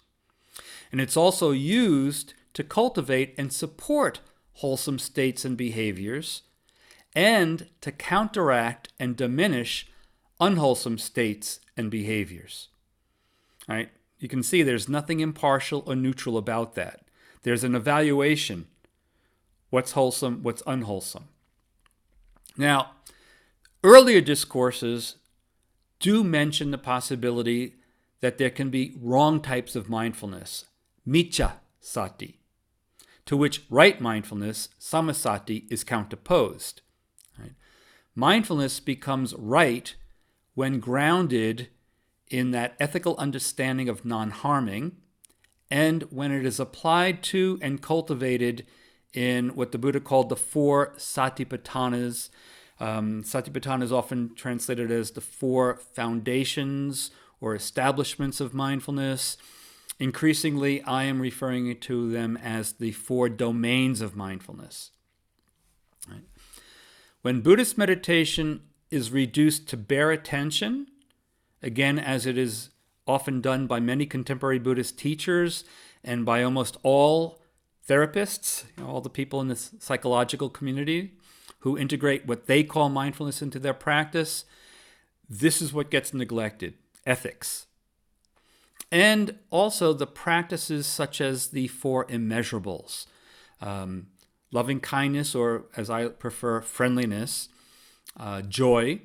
And 0.92 1.02
it's 1.02 1.18
also 1.18 1.52
used 1.52 2.34
to 2.54 2.64
cultivate 2.64 3.36
and 3.38 3.52
support 3.52 4.22
wholesome 4.54 5.00
states 5.00 5.44
and 5.44 5.58
behaviors, 5.58 6.44
and 7.16 7.68
to 7.82 7.92
counteract 7.92 8.90
and 9.00 9.16
diminish 9.16 9.88
unwholesome 10.40 10.98
states 10.98 11.60
and 11.76 11.92
behaviors. 11.92 12.70
All 13.68 13.76
right? 13.76 13.90
You 14.20 14.30
can 14.30 14.44
see 14.44 14.64
there's 14.64 14.88
nothing 14.88 15.20
impartial 15.20 15.84
or 15.86 15.96
neutral 15.96 16.38
about 16.38 16.76
that. 16.76 17.02
There's 17.42 17.64
an 17.64 17.76
evaluation 17.76 18.68
what's 19.70 19.94
wholesome, 19.94 20.44
what's 20.44 20.62
unwholesome. 20.68 21.28
Now, 22.56 22.92
earlier 23.84 24.22
discourses 24.22 25.16
do 26.04 26.22
mention 26.22 26.72
the 26.72 26.78
possibility 26.78 27.76
that 28.20 28.38
there 28.38 28.50
can 28.50 28.70
be 28.70 28.94
wrong 29.00 29.42
types 29.42 29.74
of 29.74 29.90
mindfulness, 29.90 30.66
miccha 31.08 31.54
sati. 31.80 32.42
to 33.26 33.38
which 33.38 33.64
right 33.70 34.02
mindfulness, 34.02 34.68
sammasati, 34.78 35.66
is 35.72 35.86
counterposed. 35.86 36.82
Right? 37.40 37.54
Mindfulness 38.16 38.82
becomes 38.82 39.34
right 39.36 39.96
when 40.56 40.82
grounded 40.82 41.70
in 42.30 42.52
that 42.52 42.76
ethical 42.82 43.16
understanding 43.18 43.88
of 43.88 44.04
non 44.04 44.32
harming 44.32 44.98
and 45.72 46.04
when 46.12 46.34
it 46.34 46.46
is 46.46 46.60
applied 46.60 47.24
to 47.24 47.58
and 47.62 47.82
cultivated 47.82 48.66
in 49.14 49.56
what 49.56 49.72
the 49.72 49.78
Buddha 49.78 50.02
called 50.02 50.28
the 50.28 50.36
four 50.36 50.94
satipatthanas. 50.98 52.30
Um, 52.80 53.24
satipatthana 53.24 53.84
is 53.84 53.92
often 53.92 54.34
translated 54.36 54.92
as 54.92 55.12
the 55.12 55.22
four 55.22 55.76
foundations 55.94 57.12
or 57.40 57.56
establishments 57.56 58.40
of 58.40 58.54
mindfulness. 58.54 59.38
Increasingly, 60.00 60.82
I 60.84 61.04
am 61.04 61.22
referring 61.22 61.80
to 61.80 62.12
them 62.12 62.38
as 62.38 62.74
the 62.74 62.92
four 62.92 63.30
domains 63.30 64.02
of 64.02 64.16
mindfulness. 64.16 64.92
Right. 66.10 66.24
When 67.22 67.42
Buddhist 67.42 67.78
meditation 67.78 68.62
is 68.90 69.12
reduced 69.12 69.68
to 69.70 69.78
bare 69.78 70.12
attention, 70.12 70.88
again, 71.62 72.00
as 72.00 72.26
it 72.26 72.38
is 72.38 72.70
often 73.08 73.42
done 73.42 73.68
by 73.68 73.80
many 73.80 74.06
contemporary 74.06 74.60
Buddhist 74.60 74.98
teachers 74.98 75.64
and 76.04 76.26
by 76.26 76.44
almost 76.44 76.78
all 76.84 77.42
therapists, 77.88 78.64
you 78.78 78.84
know, 78.84 78.90
all 78.90 79.02
the 79.02 79.10
people 79.10 79.42
in 79.42 79.48
the 79.48 79.56
psychological 79.56 80.50
community 80.50 81.14
who 81.64 81.78
integrate 81.78 82.26
what 82.26 82.46
they 82.46 82.62
call 82.62 82.90
mindfulness 82.90 83.42
into 83.42 83.58
their 83.58 83.74
practice, 83.74 84.44
this 85.30 85.62
is 85.62 85.72
what 85.72 85.90
gets 85.90 86.14
neglected 86.14 86.74
ethics. 87.06 87.68
And 88.92 89.40
also 89.50 89.94
the 89.94 90.06
practices 90.06 90.86
such 90.86 91.22
as 91.22 91.48
the 91.48 91.68
four 91.68 92.06
immeasurables 92.08 93.06
um, 93.62 94.08
loving 94.52 94.82
kindness, 94.82 95.34
or 95.34 95.66
as 95.78 95.90
I 95.90 96.08
prefer, 96.10 96.60
friendliness, 96.60 97.48
uh, 98.18 98.42
joy, 98.42 99.00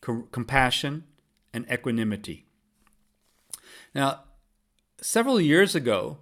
co- 0.00 0.28
compassion, 0.32 1.04
and 1.52 1.70
equanimity. 1.70 2.46
Now, 3.94 4.24
several 5.02 5.40
years 5.40 5.74
ago, 5.74 6.18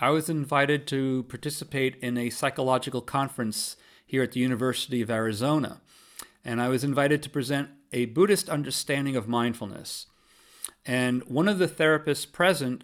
I 0.00 0.10
was 0.10 0.28
invited 0.28 0.88
to 0.88 1.24
participate 1.28 1.94
in 2.02 2.18
a 2.18 2.30
psychological 2.30 3.02
conference 3.02 3.76
here 4.10 4.24
at 4.24 4.32
the 4.32 4.40
University 4.40 5.00
of 5.00 5.10
Arizona, 5.10 5.80
and 6.44 6.60
I 6.60 6.68
was 6.68 6.82
invited 6.82 7.22
to 7.22 7.30
present 7.30 7.68
a 7.92 8.06
Buddhist 8.06 8.48
understanding 8.48 9.14
of 9.14 9.28
mindfulness. 9.28 10.06
And 10.84 11.22
one 11.24 11.46
of 11.46 11.58
the 11.58 11.68
therapists 11.68 12.30
present 12.30 12.82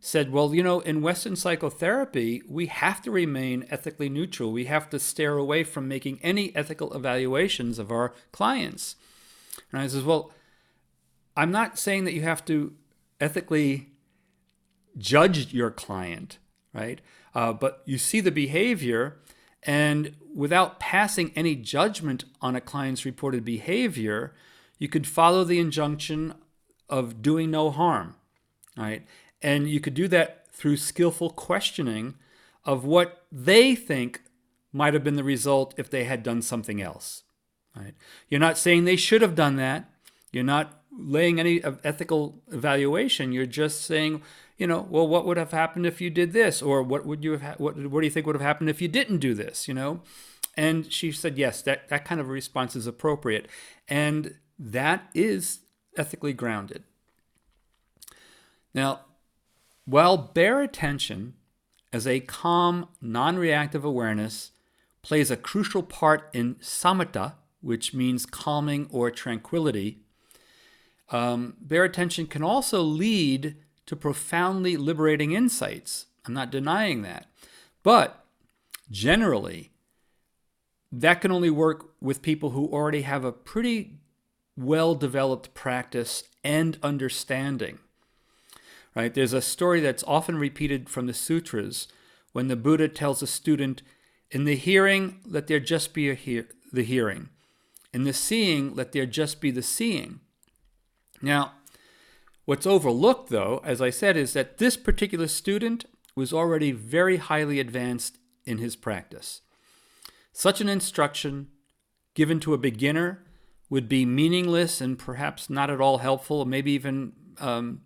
said, 0.00 0.32
Well, 0.32 0.52
you 0.52 0.64
know, 0.64 0.80
in 0.80 1.00
Western 1.00 1.36
psychotherapy, 1.36 2.42
we 2.48 2.66
have 2.66 3.00
to 3.02 3.12
remain 3.12 3.66
ethically 3.70 4.08
neutral. 4.08 4.50
We 4.50 4.64
have 4.64 4.90
to 4.90 4.98
steer 4.98 5.36
away 5.36 5.62
from 5.62 5.86
making 5.86 6.18
any 6.22 6.54
ethical 6.56 6.92
evaluations 6.92 7.78
of 7.78 7.92
our 7.92 8.12
clients. 8.32 8.96
And 9.70 9.80
I 9.80 9.86
says, 9.86 10.02
Well, 10.02 10.32
I'm 11.36 11.52
not 11.52 11.78
saying 11.78 12.04
that 12.04 12.14
you 12.14 12.22
have 12.22 12.44
to 12.46 12.72
ethically 13.20 13.90
judge 14.98 15.52
your 15.52 15.70
client, 15.70 16.38
right? 16.72 17.00
Uh, 17.32 17.52
but 17.52 17.82
you 17.84 17.96
see 17.96 18.20
the 18.20 18.32
behavior, 18.32 19.18
and 19.64 20.16
without 20.34 20.80
passing 20.80 21.32
any 21.34 21.54
judgment 21.56 22.24
on 22.40 22.56
a 22.56 22.60
client's 22.60 23.04
reported 23.04 23.44
behavior, 23.44 24.34
you 24.78 24.88
could 24.88 25.06
follow 25.06 25.44
the 25.44 25.58
injunction 25.58 26.34
of 26.88 27.22
doing 27.22 27.50
no 27.50 27.70
harm, 27.70 28.16
right? 28.76 29.06
And 29.40 29.68
you 29.68 29.80
could 29.80 29.94
do 29.94 30.08
that 30.08 30.46
through 30.52 30.76
skillful 30.76 31.30
questioning 31.30 32.14
of 32.64 32.84
what 32.84 33.24
they 33.30 33.74
think 33.74 34.22
might 34.72 34.94
have 34.94 35.04
been 35.04 35.16
the 35.16 35.24
result 35.24 35.74
if 35.76 35.88
they 35.88 36.04
had 36.04 36.22
done 36.22 36.42
something 36.42 36.82
else, 36.82 37.22
right? 37.76 37.94
You're 38.28 38.40
not 38.40 38.58
saying 38.58 38.84
they 38.84 38.96
should 38.96 39.22
have 39.22 39.34
done 39.34 39.56
that. 39.56 39.90
You're 40.32 40.44
not 40.44 40.82
laying 40.96 41.38
any 41.38 41.62
ethical 41.62 42.42
evaluation. 42.50 43.32
You're 43.32 43.46
just 43.46 43.82
saying, 43.82 44.22
you 44.56 44.66
know, 44.66 44.86
well, 44.88 45.06
what 45.06 45.26
would 45.26 45.36
have 45.36 45.50
happened 45.50 45.86
if 45.86 46.00
you 46.00 46.10
did 46.10 46.32
this, 46.32 46.62
or 46.62 46.82
what 46.82 47.04
would 47.04 47.24
you 47.24 47.32
have? 47.32 47.42
Ha- 47.42 47.54
what 47.58 47.76
What 47.76 48.00
do 48.00 48.06
you 48.06 48.10
think 48.10 48.26
would 48.26 48.36
have 48.36 48.42
happened 48.42 48.70
if 48.70 48.80
you 48.80 48.88
didn't 48.88 49.18
do 49.18 49.34
this? 49.34 49.66
You 49.66 49.74
know, 49.74 50.02
and 50.56 50.90
she 50.92 51.10
said, 51.12 51.36
yes, 51.36 51.62
that 51.62 51.88
that 51.88 52.04
kind 52.04 52.20
of 52.20 52.28
response 52.28 52.76
is 52.76 52.86
appropriate, 52.86 53.48
and 53.88 54.36
that 54.58 55.10
is 55.14 55.60
ethically 55.96 56.32
grounded. 56.32 56.84
Now, 58.72 59.00
while 59.84 60.16
bare 60.16 60.62
attention 60.62 61.34
as 61.92 62.06
a 62.06 62.20
calm, 62.20 62.88
non 63.00 63.36
reactive 63.36 63.84
awareness 63.84 64.52
plays 65.02 65.30
a 65.30 65.36
crucial 65.36 65.82
part 65.82 66.30
in 66.32 66.54
samatha, 66.56 67.34
which 67.60 67.92
means 67.92 68.24
calming 68.24 68.88
or 68.90 69.10
tranquility, 69.10 70.00
um, 71.10 71.54
bare 71.60 71.84
attention 71.84 72.26
can 72.26 72.42
also 72.42 72.80
lead 72.80 73.56
to 73.86 73.96
profoundly 73.96 74.76
liberating 74.76 75.32
insights. 75.32 76.06
I'm 76.26 76.34
not 76.34 76.50
denying 76.50 77.02
that. 77.02 77.26
But 77.82 78.24
generally, 78.90 79.72
that 80.90 81.20
can 81.20 81.32
only 81.32 81.50
work 81.50 81.90
with 82.00 82.22
people 82.22 82.50
who 82.50 82.68
already 82.68 83.02
have 83.02 83.24
a 83.24 83.32
pretty 83.32 83.98
well 84.56 84.94
developed 84.94 85.54
practice 85.54 86.24
and 86.42 86.78
understanding. 86.82 87.78
Right? 88.94 89.12
There's 89.12 89.32
a 89.32 89.42
story 89.42 89.80
that's 89.80 90.04
often 90.06 90.38
repeated 90.38 90.88
from 90.88 91.06
the 91.06 91.14
sutras 91.14 91.88
when 92.32 92.48
the 92.48 92.56
Buddha 92.56 92.88
tells 92.88 93.22
a 93.22 93.26
student, 93.26 93.82
In 94.30 94.44
the 94.44 94.56
hearing, 94.56 95.20
let 95.24 95.46
there 95.46 95.60
just 95.60 95.92
be 95.92 96.08
a 96.08 96.14
hear- 96.14 96.48
the 96.72 96.84
hearing. 96.84 97.28
In 97.92 98.04
the 98.04 98.12
seeing, 98.12 98.74
let 98.74 98.92
there 98.92 99.06
just 99.06 99.40
be 99.40 99.50
the 99.50 99.62
seeing. 99.62 100.20
Now, 101.20 101.52
what's 102.44 102.66
overlooked, 102.66 103.30
though, 103.30 103.60
as 103.64 103.80
I 103.80 103.90
said, 103.90 104.16
is 104.16 104.32
that 104.32 104.58
this 104.58 104.76
particular 104.76 105.28
student 105.28 105.84
was 106.16 106.32
already 106.32 106.72
very 106.72 107.16
highly 107.16 107.60
advanced 107.60 108.18
in 108.44 108.58
his 108.58 108.76
practice. 108.76 109.40
Such 110.32 110.60
an 110.60 110.68
instruction 110.68 111.48
given 112.14 112.40
to 112.40 112.54
a 112.54 112.58
beginner 112.58 113.24
would 113.70 113.88
be 113.88 114.04
meaningless 114.04 114.80
and 114.80 114.98
perhaps 114.98 115.50
not 115.50 115.70
at 115.70 115.80
all 115.80 115.98
helpful, 115.98 116.44
maybe 116.44 116.72
even 116.72 117.12
um, 117.40 117.80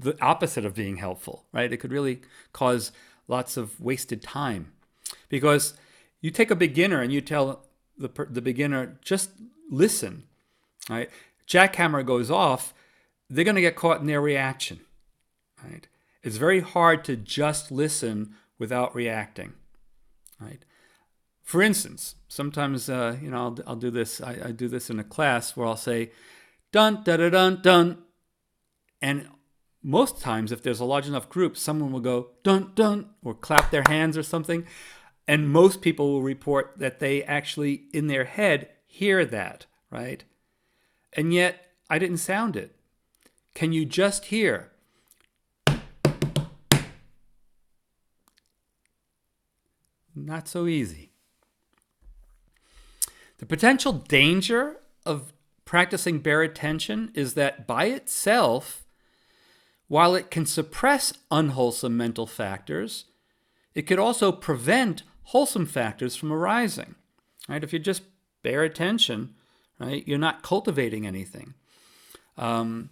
the 0.00 0.16
opposite 0.20 0.64
of 0.64 0.74
being 0.74 0.96
helpful, 0.96 1.44
right? 1.52 1.72
It 1.72 1.78
could 1.78 1.92
really 1.92 2.20
cause 2.52 2.92
lots 3.26 3.56
of 3.56 3.80
wasted 3.80 4.22
time 4.22 4.72
because 5.28 5.74
you 6.20 6.30
take 6.30 6.50
a 6.50 6.56
beginner 6.56 7.00
and 7.00 7.12
you 7.12 7.20
tell 7.20 7.66
the, 7.96 8.08
the 8.28 8.42
beginner, 8.42 8.98
just 9.02 9.30
listen, 9.70 10.24
right? 10.88 11.10
Jackhammer 11.46 12.04
goes 12.04 12.30
off, 12.30 12.74
they're 13.28 13.44
going 13.44 13.56
to 13.56 13.60
get 13.60 13.76
caught 13.76 14.00
in 14.00 14.06
their 14.06 14.20
reaction, 14.20 14.80
right? 15.62 15.86
It's 16.22 16.36
very 16.36 16.60
hard 16.60 17.04
to 17.04 17.16
just 17.16 17.70
listen 17.70 18.34
without 18.58 18.94
reacting, 18.94 19.52
right? 20.40 20.64
For 21.42 21.62
instance, 21.62 22.16
sometimes 22.28 22.90
uh, 22.90 23.16
you 23.22 23.30
know 23.30 23.38
I'll, 23.38 23.58
I'll 23.66 23.76
do 23.76 23.90
this. 23.90 24.20
I, 24.20 24.38
I, 24.46 24.52
do 24.52 24.68
this 24.68 24.90
in 24.90 24.98
a 24.98 25.04
class 25.04 25.56
where 25.56 25.66
I'll 25.66 25.76
say, 25.76 26.10
"Dun 26.72 27.02
da 27.04 27.16
da 27.16 27.30
dun 27.30 27.62
dun," 27.62 28.02
and 29.00 29.28
most 29.82 30.20
times, 30.20 30.52
if 30.52 30.62
there's 30.62 30.80
a 30.80 30.84
large 30.84 31.06
enough 31.06 31.30
group, 31.30 31.56
someone 31.56 31.92
will 31.92 32.00
go 32.00 32.32
"dun 32.42 32.72
dun" 32.74 33.10
or 33.24 33.32
clap 33.34 33.70
their 33.70 33.84
hands 33.88 34.18
or 34.18 34.22
something, 34.22 34.66
and 35.26 35.48
most 35.48 35.80
people 35.80 36.12
will 36.12 36.22
report 36.22 36.74
that 36.76 36.98
they 36.98 37.22
actually 37.22 37.84
in 37.94 38.08
their 38.08 38.24
head 38.24 38.68
hear 38.84 39.24
that, 39.24 39.66
right? 39.90 40.24
And 41.14 41.32
yet 41.32 41.64
I 41.88 41.98
didn't 41.98 42.18
sound 42.18 42.56
it. 42.56 42.77
Can 43.58 43.72
you 43.72 43.84
just 43.84 44.26
hear? 44.26 44.70
Not 50.14 50.46
so 50.46 50.68
easy. 50.68 51.10
The 53.38 53.46
potential 53.46 53.92
danger 53.94 54.76
of 55.04 55.32
practicing 55.64 56.20
bare 56.20 56.42
attention 56.42 57.10
is 57.14 57.34
that 57.34 57.66
by 57.66 57.86
itself, 57.86 58.84
while 59.88 60.14
it 60.14 60.30
can 60.30 60.46
suppress 60.46 61.12
unwholesome 61.32 61.96
mental 61.96 62.28
factors, 62.28 63.06
it 63.74 63.88
could 63.88 63.98
also 63.98 64.30
prevent 64.30 65.02
wholesome 65.24 65.66
factors 65.66 66.14
from 66.14 66.32
arising. 66.32 66.94
Right? 67.48 67.64
If 67.64 67.72
you 67.72 67.80
just 67.80 68.02
bare 68.44 68.62
attention, 68.62 69.34
right, 69.80 70.06
you're 70.06 70.16
not 70.16 70.44
cultivating 70.44 71.08
anything. 71.08 71.54
Um, 72.36 72.90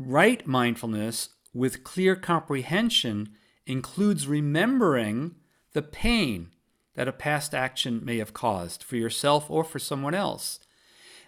right 0.00 0.46
mindfulness 0.46 1.30
with 1.52 1.84
clear 1.84 2.16
comprehension 2.16 3.30
includes 3.66 4.26
remembering 4.26 5.34
the 5.72 5.82
pain 5.82 6.50
that 6.94 7.08
a 7.08 7.12
past 7.12 7.54
action 7.54 8.04
may 8.04 8.18
have 8.18 8.34
caused 8.34 8.82
for 8.82 8.96
yourself 8.96 9.50
or 9.50 9.62
for 9.62 9.78
someone 9.78 10.14
else, 10.14 10.60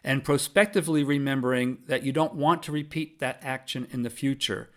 and 0.03 0.25
prospectively 0.25 1.05
remembering 1.05 1.79
that 1.87 2.03
you 2.03 2.13
don't 2.13 2.35
want 2.35 2.63
to 2.63 2.73
repeat 2.73 3.21
that 3.21 3.39
action 3.43 3.87
in 3.91 4.03
the 4.03 4.11
future 4.11 4.71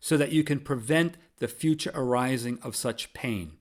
so 0.00 0.16
that 0.16 0.32
you 0.32 0.42
can 0.42 0.58
prevent 0.58 1.16
the 1.38 1.48
future 1.48 1.92
arising 1.94 2.58
of 2.62 2.74
such 2.74 3.12
pain. 3.14 3.52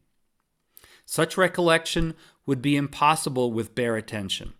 Such 1.06 1.38
recollection 1.38 2.16
would 2.46 2.62
be 2.62 2.76
impossible 2.76 3.52
with 3.52 3.76
bare 3.76 3.96
attention. 3.96 4.54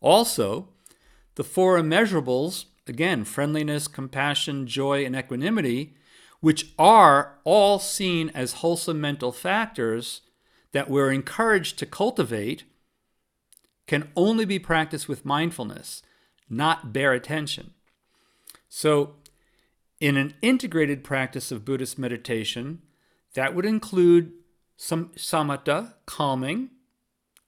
Also, 0.00 0.68
the 1.36 1.44
four 1.44 1.78
immeasurables, 1.78 2.66
again, 2.86 3.24
friendliness, 3.24 3.88
compassion, 3.88 4.66
joy, 4.66 5.04
and 5.04 5.16
equanimity, 5.16 5.94
which 6.40 6.72
are 6.78 7.38
all 7.44 7.78
seen 7.78 8.30
as 8.30 8.54
wholesome 8.54 9.00
mental 9.00 9.32
factors 9.32 10.22
that 10.72 10.90
we're 10.90 11.12
encouraged 11.12 11.78
to 11.78 11.86
cultivate, 11.86 12.64
can 13.86 14.10
only 14.16 14.44
be 14.44 14.58
practiced 14.58 15.08
with 15.08 15.24
mindfulness, 15.24 16.02
not 16.48 16.92
bare 16.92 17.12
attention. 17.12 17.72
So, 18.68 19.16
in 20.00 20.16
an 20.16 20.34
integrated 20.42 21.04
practice 21.04 21.52
of 21.52 21.64
Buddhist 21.64 21.98
meditation, 21.98 22.82
that 23.34 23.54
would 23.54 23.66
include 23.66 24.32
some 24.76 25.10
samatha, 25.10 25.94
calming, 26.06 26.70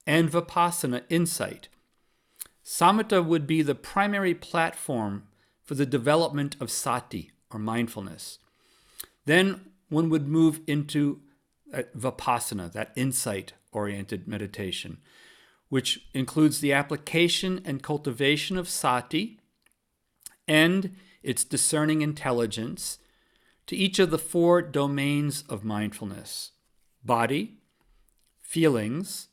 and 0.07 0.31
vipassana, 0.31 1.03
insight. 1.09 1.68
Samatha 2.64 3.24
would 3.24 3.46
be 3.46 3.62
the 3.62 3.74
primary 3.74 4.35
platform 4.35 5.24
for 5.62 5.74
the 5.74 5.87
development 5.87 6.57
of 6.61 6.70
sati, 6.70 7.31
or 7.50 7.59
mindfulness. 7.59 8.38
Then 9.27 9.72
one 9.88 10.09
would 10.11 10.27
move 10.27 10.61
into 10.66 11.20
uh, 11.72 11.83
vipassana, 11.96 12.72
that 12.72 12.92
insight 12.96 13.53
oriented 13.72 14.27
meditation, 14.27 14.98
which 15.68 16.07
includes 16.14 16.61
the 16.61 16.72
application 16.72 17.61
and 17.64 17.83
cultivation 17.83 18.57
of 18.57 18.68
sati 18.68 19.38
and 20.46 20.94
its 21.22 21.44
discerning 21.44 22.03
intelligence 22.03 22.98
to 23.66 23.77
each 23.77 23.98
of 23.98 24.11
the 24.11 24.18
four 24.18 24.62
domains 24.62 25.42
of 25.48 25.64
mindfulness 25.64 26.53
body, 27.03 27.59
feelings, 28.40 29.29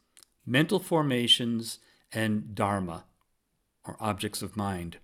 mental 0.46 0.80
formations, 0.80 1.80
and 2.12 2.54
dharma, 2.54 3.06
or 3.86 3.98
objects 4.00 4.42
of 4.42 4.58
mind. 4.58 4.98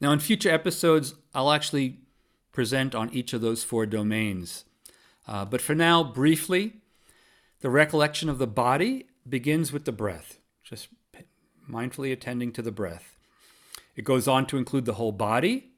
Now, 0.00 0.12
in 0.12 0.18
future 0.18 0.50
episodes, 0.50 1.14
I'll 1.34 1.52
actually 1.52 1.98
present 2.52 2.94
on 2.94 3.10
each 3.10 3.32
of 3.32 3.40
those 3.40 3.64
four 3.64 3.86
domains. 3.86 4.64
Uh, 5.26 5.44
but 5.44 5.60
for 5.60 5.74
now, 5.74 6.02
briefly, 6.02 6.74
the 7.60 7.70
recollection 7.70 8.28
of 8.28 8.38
the 8.38 8.46
body 8.46 9.06
begins 9.28 9.72
with 9.72 9.84
the 9.84 9.92
breath, 9.92 10.38
just 10.64 10.88
mindfully 11.70 12.12
attending 12.12 12.52
to 12.52 12.62
the 12.62 12.72
breath. 12.72 13.16
It 13.94 14.04
goes 14.04 14.26
on 14.26 14.46
to 14.46 14.58
include 14.58 14.84
the 14.84 14.94
whole 14.94 15.12
body, 15.12 15.70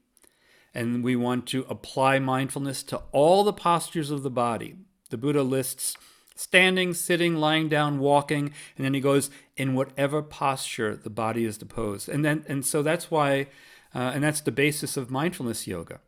and 0.73 1.03
we 1.03 1.15
want 1.15 1.45
to 1.47 1.65
apply 1.69 2.19
mindfulness 2.19 2.81
to 2.83 3.01
all 3.11 3.43
the 3.43 3.53
postures 3.53 4.09
of 4.09 4.23
the 4.23 4.31
body. 4.31 4.75
The 5.09 5.17
Buddha 5.17 5.43
lists 5.43 5.95
standing, 6.35 6.93
sitting, 6.93 7.35
lying 7.35 7.69
down, 7.69 7.99
walking, 7.99 8.53
and 8.77 8.85
then 8.85 8.93
he 8.93 8.99
goes 8.99 9.29
in 9.57 9.73
whatever 9.73 10.21
posture 10.21 10.95
the 10.95 11.09
body 11.09 11.45
is 11.45 11.57
deposed. 11.57 12.09
And 12.09 12.23
then 12.23 12.45
and 12.47 12.65
so 12.65 12.83
that's 12.83 13.09
why 13.09 13.47
uh, 13.93 14.11
and 14.13 14.23
that's 14.23 14.41
the 14.41 14.51
basis 14.51 14.97
of 14.97 15.09
mindfulness 15.09 15.67
yoga. 15.67 16.01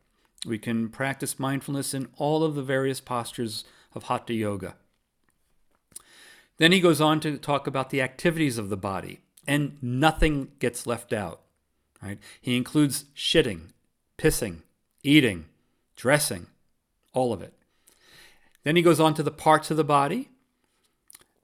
We 0.46 0.58
can 0.58 0.88
practice 0.88 1.38
mindfulness 1.38 1.94
in 1.94 2.08
all 2.16 2.44
of 2.44 2.54
the 2.54 2.62
various 2.62 3.00
postures 3.00 3.64
of 3.94 4.04
hatha 4.04 4.34
yoga. 4.34 4.76
Then 6.58 6.72
he 6.72 6.80
goes 6.80 7.00
on 7.00 7.20
to 7.20 7.38
talk 7.38 7.66
about 7.66 7.90
the 7.90 8.02
activities 8.02 8.58
of 8.58 8.68
the 8.68 8.76
body, 8.76 9.20
and 9.46 9.78
nothing 9.80 10.52
gets 10.58 10.86
left 10.86 11.12
out. 11.12 11.40
Right? 12.02 12.18
He 12.40 12.56
includes 12.56 13.06
shitting, 13.16 13.70
pissing, 14.18 14.62
eating, 15.02 15.46
dressing, 15.96 16.46
all 17.12 17.32
of 17.32 17.42
it. 17.42 17.54
Then 18.64 18.76
he 18.76 18.82
goes 18.82 19.00
on 19.00 19.14
to 19.14 19.22
the 19.22 19.30
parts 19.30 19.70
of 19.70 19.76
the 19.76 19.84
body, 19.84 20.30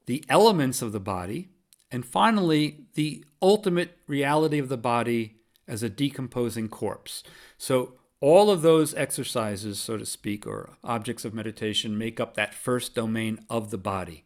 the 0.06 0.24
elements 0.28 0.82
of 0.82 0.92
the 0.92 1.00
body, 1.00 1.48
and 1.90 2.04
finally, 2.04 2.86
the 2.94 3.24
ultimate 3.40 3.98
reality 4.06 4.58
of 4.58 4.68
the 4.68 4.76
body 4.76 5.36
as 5.68 5.82
a 5.82 5.88
decomposing 5.88 6.68
corpse. 6.68 7.22
So, 7.56 7.94
all 8.20 8.50
of 8.50 8.62
those 8.62 8.94
exercises, 8.94 9.78
so 9.78 9.98
to 9.98 10.06
speak, 10.06 10.46
or 10.46 10.70
objects 10.82 11.24
of 11.24 11.34
meditation, 11.34 11.98
make 11.98 12.18
up 12.18 12.34
that 12.34 12.54
first 12.54 12.94
domain 12.94 13.44
of 13.50 13.70
the 13.70 13.78
body. 13.78 14.24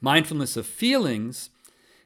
Mindfulness 0.00 0.56
of 0.56 0.66
feelings 0.66 1.50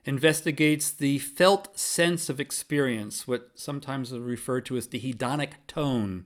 investigates 0.05 0.91
the 0.91 1.19
felt 1.19 1.79
sense 1.79 2.29
of 2.29 2.41
experience, 2.41 3.29
what 3.29 3.51
sometimes 3.55 4.13
is 4.13 4.19
referred 4.19 4.67
to 4.67 4.77
as 4.77 4.89
the 4.89 5.01
hedonic 5.01 5.53
tone, 5.67 6.25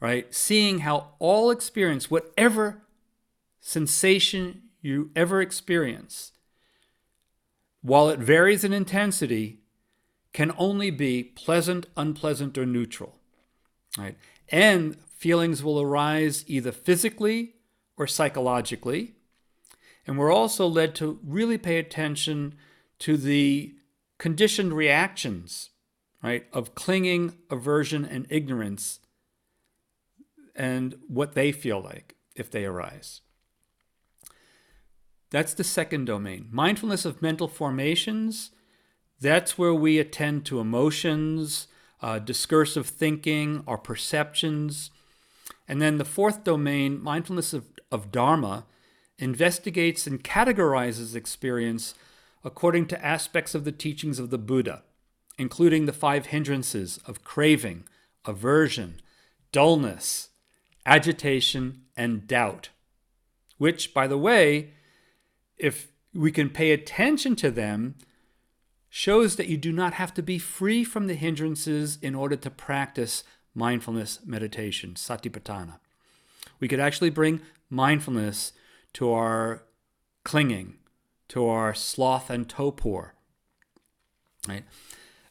right? 0.00 0.32
Seeing 0.34 0.80
how 0.80 1.12
all 1.18 1.50
experience, 1.50 2.10
whatever 2.10 2.82
sensation 3.60 4.62
you 4.80 5.10
ever 5.16 5.40
experience, 5.40 6.32
while 7.82 8.08
it 8.08 8.18
varies 8.18 8.64
in 8.64 8.72
intensity, 8.72 9.60
can 10.32 10.52
only 10.58 10.90
be 10.90 11.22
pleasant, 11.22 11.86
unpleasant, 11.96 12.58
or 12.58 12.66
neutral. 12.66 13.16
Right? 13.96 14.16
And 14.50 14.96
feelings 15.16 15.64
will 15.64 15.80
arise 15.80 16.44
either 16.46 16.72
physically 16.72 17.54
or 17.96 18.06
psychologically. 18.06 19.14
And 20.06 20.18
we're 20.18 20.32
also 20.32 20.66
led 20.66 20.94
to 20.96 21.18
really 21.24 21.58
pay 21.58 21.78
attention 21.78 22.54
to 23.00 23.16
the 23.16 23.74
conditioned 24.18 24.72
reactions, 24.74 25.70
right, 26.22 26.46
of 26.52 26.74
clinging, 26.74 27.36
aversion, 27.50 28.04
and 28.04 28.26
ignorance, 28.30 29.00
and 30.56 30.96
what 31.06 31.34
they 31.34 31.52
feel 31.52 31.80
like 31.80 32.16
if 32.34 32.50
they 32.50 32.64
arise. 32.64 33.20
That's 35.30 35.54
the 35.54 35.64
second 35.64 36.06
domain. 36.06 36.48
Mindfulness 36.50 37.04
of 37.04 37.22
mental 37.22 37.48
formations, 37.48 38.50
that's 39.20 39.58
where 39.58 39.74
we 39.74 39.98
attend 39.98 40.44
to 40.46 40.60
emotions, 40.60 41.68
uh, 42.00 42.18
discursive 42.18 42.86
thinking, 42.86 43.62
our 43.66 43.78
perceptions. 43.78 44.90
And 45.66 45.82
then 45.82 45.98
the 45.98 46.04
fourth 46.04 46.44
domain, 46.44 47.02
mindfulness 47.02 47.52
of, 47.52 47.64
of 47.90 48.12
Dharma, 48.12 48.66
investigates 49.18 50.06
and 50.06 50.22
categorizes 50.22 51.14
experience 51.14 51.94
according 52.44 52.86
to 52.86 53.04
aspects 53.04 53.54
of 53.54 53.64
the 53.64 53.72
teachings 53.72 54.18
of 54.18 54.30
the 54.30 54.38
Buddha, 54.38 54.84
including 55.38 55.86
the 55.86 55.92
five 55.92 56.26
hindrances 56.26 57.00
of 57.06 57.24
craving, 57.24 57.84
aversion, 58.24 59.00
dullness, 59.50 60.28
agitation, 60.86 61.82
and 61.96 62.26
doubt. 62.26 62.70
Which, 63.58 63.92
by 63.92 64.06
the 64.06 64.18
way, 64.18 64.70
if 65.58 65.88
we 66.14 66.30
can 66.30 66.48
pay 66.48 66.72
attention 66.72 67.36
to 67.36 67.50
them, 67.50 67.96
shows 68.88 69.36
that 69.36 69.48
you 69.48 69.58
do 69.58 69.72
not 69.72 69.94
have 69.94 70.14
to 70.14 70.22
be 70.22 70.38
free 70.38 70.84
from 70.84 71.06
the 71.06 71.14
hindrances 71.14 71.98
in 72.00 72.14
order 72.14 72.36
to 72.36 72.50
practice 72.50 73.24
mindfulness 73.54 74.20
meditation, 74.24 74.94
satipatthana. 74.94 75.78
We 76.60 76.68
could 76.68 76.80
actually 76.80 77.10
bring 77.10 77.40
mindfulness 77.68 78.52
to 78.94 79.12
our 79.12 79.64
clinging, 80.24 80.76
to 81.28 81.46
our 81.46 81.74
sloth 81.74 82.30
and 82.30 82.48
torpor. 82.48 83.14
Right? 84.48 84.64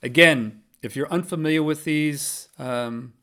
Again, 0.04 0.62
if 0.82 0.96
you're 0.96 1.12
unfamiliar 1.12 1.63
with 1.63 1.84
these, 1.86 2.50
um, 2.60 3.13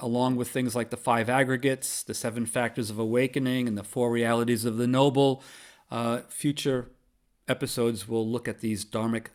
along 0.00 0.36
with 0.36 0.48
things 0.48 0.74
like 0.74 0.90
the 0.90 0.96
five 0.96 1.28
aggregates, 1.28 2.02
the 2.02 2.14
seven 2.14 2.46
factors 2.46 2.90
of 2.90 2.98
awakening, 2.98 3.68
and 3.68 3.76
the 3.76 3.84
four 3.84 4.10
realities 4.10 4.64
of 4.64 4.76
the 4.76 4.86
noble, 4.86 5.42
uh, 5.90 6.20
future 6.28 6.90
episodes 7.48 8.08
will 8.08 8.28
look 8.28 8.46
at 8.46 8.60
these 8.60 8.84
dharmic 8.84 9.26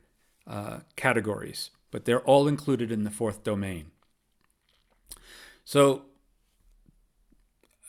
uh, 0.47 0.79
categories, 0.95 1.71
but 1.91 2.05
they're 2.05 2.21
all 2.21 2.47
included 2.47 2.91
in 2.91 3.03
the 3.03 3.11
fourth 3.11 3.43
domain. 3.43 3.91
So, 5.65 6.03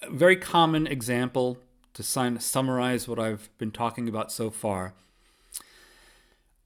a 0.03 0.11
very 0.11 0.37
common 0.37 0.87
example 0.87 1.59
to 1.95 2.03
summarize 2.03 3.09
what 3.09 3.19
I've 3.19 3.49
been 3.59 3.71
talking 3.71 4.09
about 4.09 4.33
so 4.33 4.51
far 4.51 4.95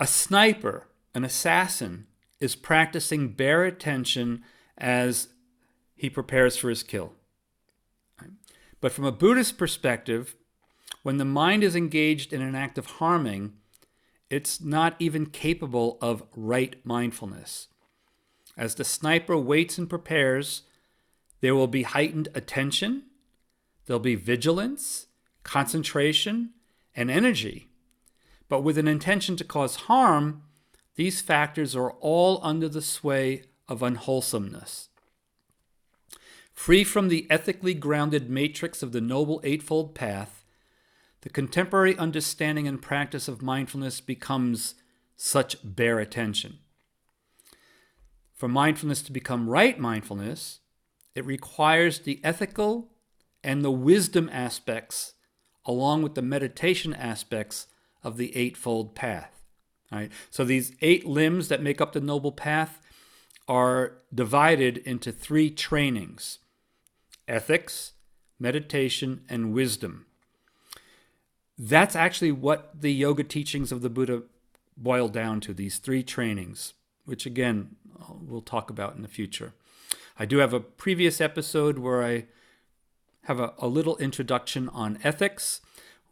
a 0.00 0.06
sniper, 0.06 0.86
an 1.14 1.24
assassin, 1.24 2.06
is 2.40 2.54
practicing 2.54 3.28
bare 3.30 3.64
attention 3.64 4.44
as 4.76 5.28
he 5.98 6.08
prepares 6.08 6.56
for 6.56 6.70
his 6.70 6.82
kill. 6.82 7.12
But 8.80 8.92
from 8.92 9.04
a 9.04 9.12
Buddhist 9.12 9.58
perspective, 9.58 10.36
when 11.02 11.16
the 11.16 11.24
mind 11.24 11.64
is 11.64 11.76
engaged 11.76 12.32
in 12.32 12.40
an 12.40 12.54
act 12.54 12.78
of 12.78 12.86
harming, 12.86 13.54
it's 14.30 14.60
not 14.60 14.94
even 14.98 15.26
capable 15.26 15.98
of 16.00 16.22
right 16.34 16.76
mindfulness. 16.84 17.68
As 18.56 18.74
the 18.74 18.84
sniper 18.84 19.36
waits 19.36 19.78
and 19.78 19.90
prepares, 19.90 20.62
there 21.40 21.54
will 21.54 21.68
be 21.68 21.82
heightened 21.82 22.28
attention, 22.34 23.04
there'll 23.86 24.00
be 24.00 24.14
vigilance, 24.14 25.06
concentration, 25.42 26.50
and 26.94 27.10
energy. 27.10 27.68
But 28.48 28.62
with 28.62 28.78
an 28.78 28.88
intention 28.88 29.36
to 29.36 29.44
cause 29.44 29.76
harm, 29.76 30.42
these 30.96 31.20
factors 31.20 31.76
are 31.76 31.92
all 31.92 32.40
under 32.42 32.68
the 32.68 32.82
sway 32.82 33.44
of 33.68 33.82
unwholesomeness. 33.82 34.88
Free 36.58 36.82
from 36.82 37.06
the 37.06 37.24
ethically 37.30 37.72
grounded 37.72 38.28
matrix 38.28 38.82
of 38.82 38.90
the 38.90 39.00
Noble 39.00 39.40
Eightfold 39.44 39.94
Path, 39.94 40.44
the 41.20 41.30
contemporary 41.30 41.96
understanding 41.96 42.66
and 42.66 42.82
practice 42.82 43.28
of 43.28 43.40
mindfulness 43.40 44.00
becomes 44.00 44.74
such 45.16 45.56
bare 45.62 46.00
attention. 46.00 46.58
For 48.34 48.48
mindfulness 48.48 49.02
to 49.02 49.12
become 49.12 49.48
right 49.48 49.78
mindfulness, 49.78 50.58
it 51.14 51.24
requires 51.24 52.00
the 52.00 52.20
ethical 52.24 52.90
and 53.44 53.64
the 53.64 53.70
wisdom 53.70 54.28
aspects, 54.30 55.14
along 55.64 56.02
with 56.02 56.16
the 56.16 56.22
meditation 56.22 56.92
aspects 56.92 57.68
of 58.02 58.16
the 58.16 58.36
Eightfold 58.36 58.96
Path. 58.96 59.44
Right? 59.92 60.10
So 60.28 60.44
these 60.44 60.72
eight 60.82 61.06
limbs 61.06 61.48
that 61.48 61.62
make 61.62 61.80
up 61.80 61.92
the 61.92 62.00
Noble 62.00 62.32
Path 62.32 62.82
are 63.46 63.98
divided 64.12 64.78
into 64.78 65.12
three 65.12 65.50
trainings 65.50 66.40
ethics, 67.28 67.92
meditation, 68.38 69.22
and 69.28 69.52
wisdom. 69.52 70.06
That's 71.58 71.96
actually 71.96 72.32
what 72.32 72.80
the 72.80 72.92
yoga 72.92 73.24
teachings 73.24 73.72
of 73.72 73.82
the 73.82 73.90
Buddha 73.90 74.22
boil 74.76 75.08
down 75.08 75.40
to 75.40 75.52
these 75.52 75.78
three 75.78 76.02
trainings, 76.02 76.74
which 77.04 77.26
again, 77.26 77.76
we'll 78.08 78.40
talk 78.40 78.70
about 78.70 78.94
in 78.94 79.02
the 79.02 79.08
future. 79.08 79.52
I 80.18 80.24
do 80.24 80.38
have 80.38 80.52
a 80.52 80.60
previous 80.60 81.20
episode 81.20 81.78
where 81.78 82.02
I 82.04 82.26
have 83.24 83.40
a, 83.40 83.54
a 83.58 83.66
little 83.66 83.96
introduction 83.98 84.68
on 84.70 84.98
ethics. 85.04 85.60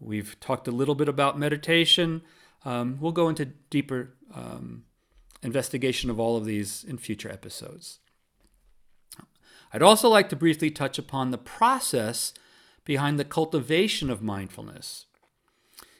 We've 0.00 0.38
talked 0.40 0.68
a 0.68 0.72
little 0.72 0.94
bit 0.94 1.08
about 1.08 1.38
meditation. 1.38 2.22
Um, 2.64 2.98
we'll 3.00 3.12
go 3.12 3.28
into 3.28 3.46
deeper 3.46 4.14
um, 4.34 4.84
investigation 5.42 6.10
of 6.10 6.20
all 6.20 6.36
of 6.36 6.44
these 6.44 6.84
in 6.84 6.98
future 6.98 7.30
episodes. 7.30 8.00
I'd 9.76 9.82
also 9.82 10.08
like 10.08 10.30
to 10.30 10.36
briefly 10.36 10.70
touch 10.70 10.98
upon 10.98 11.30
the 11.30 11.36
process 11.36 12.32
behind 12.86 13.18
the 13.18 13.26
cultivation 13.26 14.08
of 14.08 14.22
mindfulness. 14.22 15.04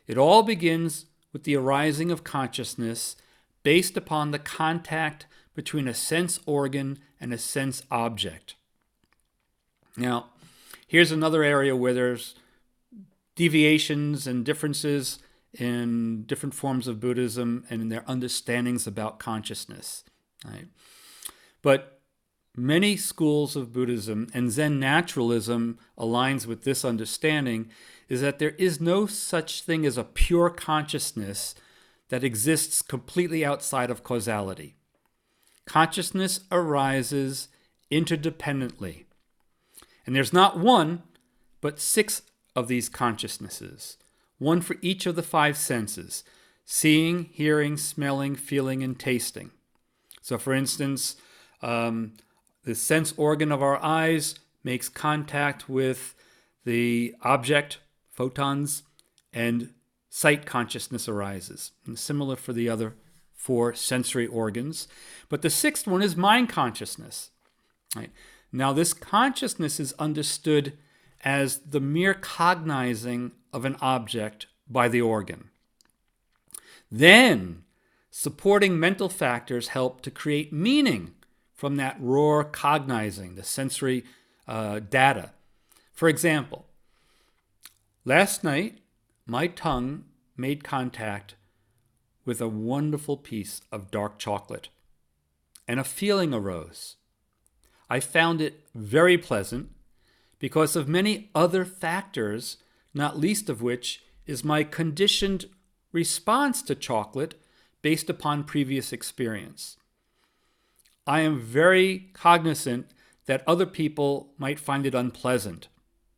It 0.07 0.17
all 0.17 0.43
begins 0.43 1.05
with 1.31 1.45
the 1.45 1.57
arising 1.57 2.11
of 2.11 2.25
consciousness 2.25 3.17
based 3.63 3.99
upon 3.99 4.31
the 4.31 4.39
contact 4.39 5.27
between 5.55 5.87
a 5.87 5.93
sense 5.93 6.41
organ 6.47 7.01
and 7.21 7.35
a 7.35 7.39
sense 7.39 7.83
object. 7.91 8.55
Now, 9.95 10.31
here's 10.87 11.13
another 11.13 11.43
area 11.43 11.77
where 11.77 11.93
there's 11.93 12.35
deviations 13.35 14.27
and 14.27 14.43
differences 14.43 15.19
in 15.53 16.23
different 16.23 16.55
forms 16.55 16.89
of 16.89 16.99
Buddhism 16.99 17.67
and 17.69 17.83
in 17.83 17.91
their 17.91 18.11
understandings 18.11 18.87
about 18.87 19.19
consciousness. 19.19 20.03
Right? 20.47 20.69
But 21.61 21.96
many 22.57 22.97
schools 22.97 23.57
of 23.57 23.73
Buddhism 23.73 24.29
and 24.33 24.51
Zen 24.51 24.81
naturalism 24.81 25.79
aligns 25.99 26.47
with 26.47 26.65
this 26.65 26.85
understanding 26.85 27.69
is 28.09 28.21
that 28.21 28.39
there 28.39 28.51
is 28.51 28.81
no 28.81 29.07
such 29.07 29.63
thing 29.63 29.85
as 29.85 29.97
a 29.99 30.05
pure 30.05 30.51
consciousness 30.51 31.55
that 32.09 32.25
exists 32.25 32.83
completely 32.83 33.45
outside 33.45 33.91
of 33.91 34.03
causality. 34.03 34.77
Consciousness 35.67 36.41
arises 36.53 37.49
interdependently. 37.91 39.05
And 40.07 40.15
there's 40.15 40.33
not 40.33 40.59
one, 40.59 41.03
but 41.61 41.81
six 41.81 42.23
of 42.55 42.69
these 42.69 42.89
consciousnesses 42.89 43.99
one 44.39 44.61
for 44.61 44.77
each 44.83 45.07
of 45.07 45.17
the 45.17 45.23
five 45.23 45.57
senses 45.57 46.23
seeing, 46.67 47.25
hearing, 47.33 47.77
smelling, 47.77 48.35
feeling, 48.35 48.83
and 48.83 48.99
tasting. 48.99 49.51
So, 50.21 50.37
for 50.37 50.53
instance, 50.53 51.17
um, 51.63 52.13
the 52.67 52.75
sense 52.75 53.15
organ 53.17 53.53
of 53.53 53.63
our 53.63 53.83
eyes 53.83 54.35
makes 54.65 54.89
contact 54.89 55.69
with 55.69 56.15
the 56.65 57.15
object, 57.23 57.79
photons, 58.11 58.83
and 59.33 59.73
sight 60.11 60.45
consciousness 60.45 61.09
arises. 61.09 61.71
And 61.87 61.97
similar 61.97 62.35
for 62.35 62.53
the 62.53 62.69
other 62.69 62.97
four 63.33 63.73
sensory 63.75 64.27
organs. 64.27 64.89
But 65.29 65.43
the 65.43 65.51
sixth 65.51 65.87
one 65.87 66.03
is 66.03 66.17
mind 66.17 66.49
consciousness. 66.49 67.31
Right? 67.95 68.11
Now, 68.51 68.73
this 68.73 68.93
consciousness 68.93 69.79
is 69.79 69.95
understood 70.01 70.77
as 71.25 71.59
the 71.59 71.81
mere 71.81 72.15
cognizing 72.15 73.31
of 73.53 73.65
an 73.65 73.77
object 73.81 74.47
by 74.69 74.89
the 74.89 75.01
organ. 75.01 75.51
Then, 76.91 77.63
supporting 78.11 78.81
mental 78.81 79.09
factors 79.09 79.69
help 79.69 80.01
to 80.01 80.11
create 80.11 80.53
meaning 80.53 81.13
from 81.57 81.77
that 81.77 81.97
raw 81.99 82.45
cognizing, 82.45 83.35
the 83.35 83.43
sensory 83.43 84.05
uh, 84.47 84.79
data. 84.79 85.33
For 85.93 86.09
example, 86.09 86.67
last 88.05 88.45
night 88.45 88.79
my 89.27 89.49
tongue 89.49 90.05
made 90.37 90.63
contact 90.63 91.35
with 92.27 92.41
a 92.41 92.49
wonderful 92.49 93.17
piece 93.17 93.63
of 93.73 93.91
dark 93.91 94.19
chocolate, 94.19 94.69
and 95.67 95.81
a 95.81 95.85
feeling 95.85 96.35
arose. 96.35 96.97
I 97.89 98.01
found 98.01 98.41
it 98.41 98.65
very 98.75 99.17
pleasant 99.17 99.71
because 100.39 100.77
of 100.77 100.89
many 100.89 101.31
other 101.35 101.65
factors, 101.65 102.59
not 102.93 103.19
least 103.19 103.49
of 103.49 103.63
which 103.63 104.03
is 104.27 104.45
my 104.45 104.65
conditioned 104.65 105.47
response 105.93 106.63
to 106.63 106.75
chocolate 106.75 107.41
based 107.81 108.11
upon 108.11 108.45
previous 108.45 108.93
experience. 108.93 109.77
I 111.07 111.21
am 111.21 111.41
very 111.41 112.11
cognizant 112.13 112.91
that 113.27 113.45
other 113.47 113.67
people 113.67 114.33
might 114.39 114.59
find 114.59 114.87
it 114.87 114.95
unpleasant. 114.95 115.69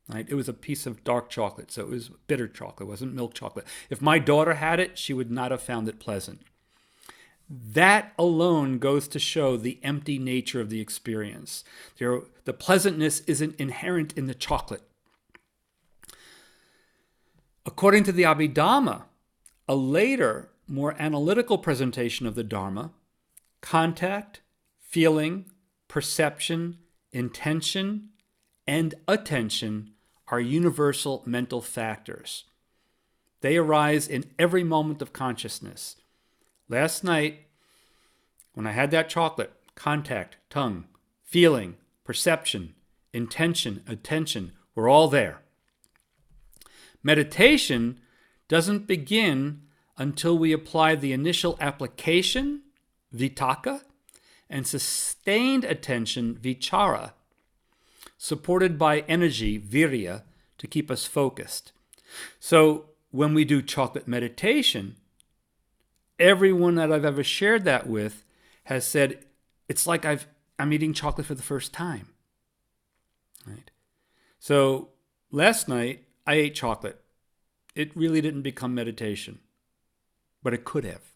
Right? 0.09 0.27
It 0.29 0.35
was 0.35 0.49
a 0.49 0.55
piece 0.55 0.87
of 0.87 1.05
dark 1.05 1.29
chocolate, 1.29 1.71
so 1.71 1.83
it 1.83 1.91
was 1.91 2.09
bitter 2.27 2.49
chocolate, 2.49 2.89
it 2.89 2.91
wasn't 2.91 3.15
milk 3.15 3.35
chocolate. 3.35 3.67
If 3.91 4.01
my 4.01 4.19
daughter 4.19 4.55
had 4.55 4.81
it, 4.81 4.97
she 4.97 5.13
would 5.13 5.31
not 5.31 5.51
have 5.51 5.61
found 5.61 5.89
it 5.89 6.01
pleasant. 6.01 6.41
That 7.51 8.13
alone 8.19 8.79
goes 8.79 9.09
to 9.09 9.19
show 9.19 9.57
the 9.57 9.79
empty 9.83 10.19
nature 10.19 10.61
of 10.61 10.71
the 10.71 10.81
experience. 10.81 11.65
There, 11.99 12.23
the 12.45 12.53
pleasantness 12.53 13.21
isn't 13.21 13.57
inherent 13.57 14.13
in 14.15 14.27
the 14.27 14.35
chocolate. 14.35 14.83
According 17.67 18.05
to 18.05 18.13
the 18.13 18.23
Abhidhamma, 18.23 19.03
a 19.69 19.75
later, 19.75 20.51
more 20.67 20.95
analytical 20.99 21.59
presentation 21.59 22.27
of 22.27 22.35
the 22.35 22.45
Dharma, 22.45 22.93
contact, 23.61 24.41
feeling, 24.89 25.47
perception, 25.87 26.79
intention, 27.13 28.09
and 28.67 28.95
attention 29.07 29.93
are 30.27 30.41
universal 30.41 31.23
mental 31.25 31.63
factors. 31.63 32.45
They 33.41 33.57
arise 33.57 34.09
in 34.09 34.25
every 34.39 34.65
moment 34.65 35.01
of 35.01 35.13
consciousness 35.13 35.97
Last 36.71 37.03
night, 37.03 37.47
when 38.53 38.67
I 38.67 38.73
had 38.73 38.91
that 38.91 39.09
chocolate, 39.09 39.53
contact, 39.75 40.37
tongue, 40.51 40.85
feeling, 41.23 41.77
perception, 42.05 42.75
intention, 43.15 43.83
attention 43.87 44.53
were 44.75 44.87
all 44.87 45.09
there. 45.09 45.41
Meditation 47.03 48.01
doesn't 48.49 48.87
begin 48.87 49.63
until 49.97 50.37
we 50.37 50.53
apply 50.53 50.95
the 50.95 51.15
initial 51.15 51.57
application, 51.59 52.63
vitakka, 53.15 53.81
and 54.51 54.67
sustained 54.67 55.65
attention, 55.65 56.39
vichara, 56.41 57.13
supported 58.17 58.79
by 58.79 59.01
energy, 59.01 59.59
virya, 59.59 60.23
to 60.59 60.67
keep 60.67 60.91
us 60.91 61.05
focused. 61.05 61.73
So 62.41 62.87
when 63.11 63.35
we 63.35 63.45
do 63.45 63.63
chocolate 63.63 64.09
meditation, 64.09 64.97
everyone 66.19 66.75
that 66.77 66.93
I've 66.93 67.05
ever 67.05 67.23
shared 67.23 67.65
that 67.65 67.87
with 67.87 68.25
has 68.65 68.87
said 68.87 69.25
it's 69.69 69.87
like 69.87 70.05
I've 70.05 70.27
I'm 70.59 70.73
eating 70.73 70.93
chocolate 70.93 71.27
for 71.27 71.35
the 71.35 71.43
first 71.43 71.73
time. 71.73 72.09
Right. 73.47 73.71
So 74.39 74.89
last 75.31 75.69
night 75.69 76.05
I 76.27 76.35
ate 76.35 76.55
chocolate. 76.55 77.01
It 77.75 77.97
really 77.97 78.21
didn't 78.21 78.43
become 78.43 78.75
meditation, 78.75 79.39
but 80.43 80.53
it 80.53 80.65
could 80.65 80.85
have. 80.85 81.13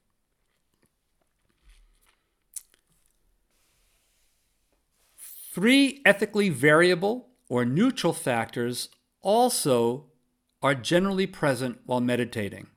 Three 5.53 6.01
ethically 6.07 6.49
variable 6.49 7.29
or 7.51 7.67
neutral 7.67 8.15
factors 8.15 8.89
also 9.21 10.07
are 10.63 10.75
generally 10.75 11.27
present 11.27 11.81
while 11.85 12.01
meditating. 12.01 12.69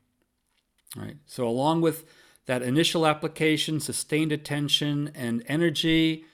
So 1.26 1.48
along 1.48 1.80
with 1.80 2.04
that 2.48 2.62
initial 2.62 3.08
application, 3.08 3.80
sustained 3.80 4.34
attention 4.34 5.10
and 5.16 5.42
energy, 5.48 6.26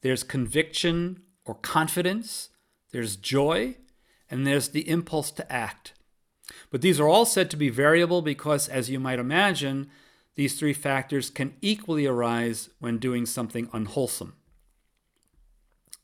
there's 0.00 0.22
conviction 0.22 1.24
or 1.44 1.56
confidence, 1.56 2.48
there's 2.92 3.16
joy, 3.16 3.76
and 4.30 4.46
there's 4.46 4.70
the 4.70 4.88
impulse 4.88 5.30
to 5.32 5.52
act. 5.52 5.92
But 6.70 6.80
these 6.80 6.98
are 7.00 7.08
all 7.08 7.26
said 7.26 7.50
to 7.50 7.56
be 7.58 7.68
variable 7.68 8.22
because, 8.22 8.66
as 8.66 8.88
you 8.88 8.98
might 8.98 9.18
imagine, 9.18 9.90
these 10.36 10.58
three 10.58 10.72
factors 10.72 11.28
can 11.28 11.54
equally 11.60 12.06
arise 12.06 12.70
when 12.78 12.96
doing 12.96 13.26
something 13.26 13.68
unwholesome. 13.74 14.36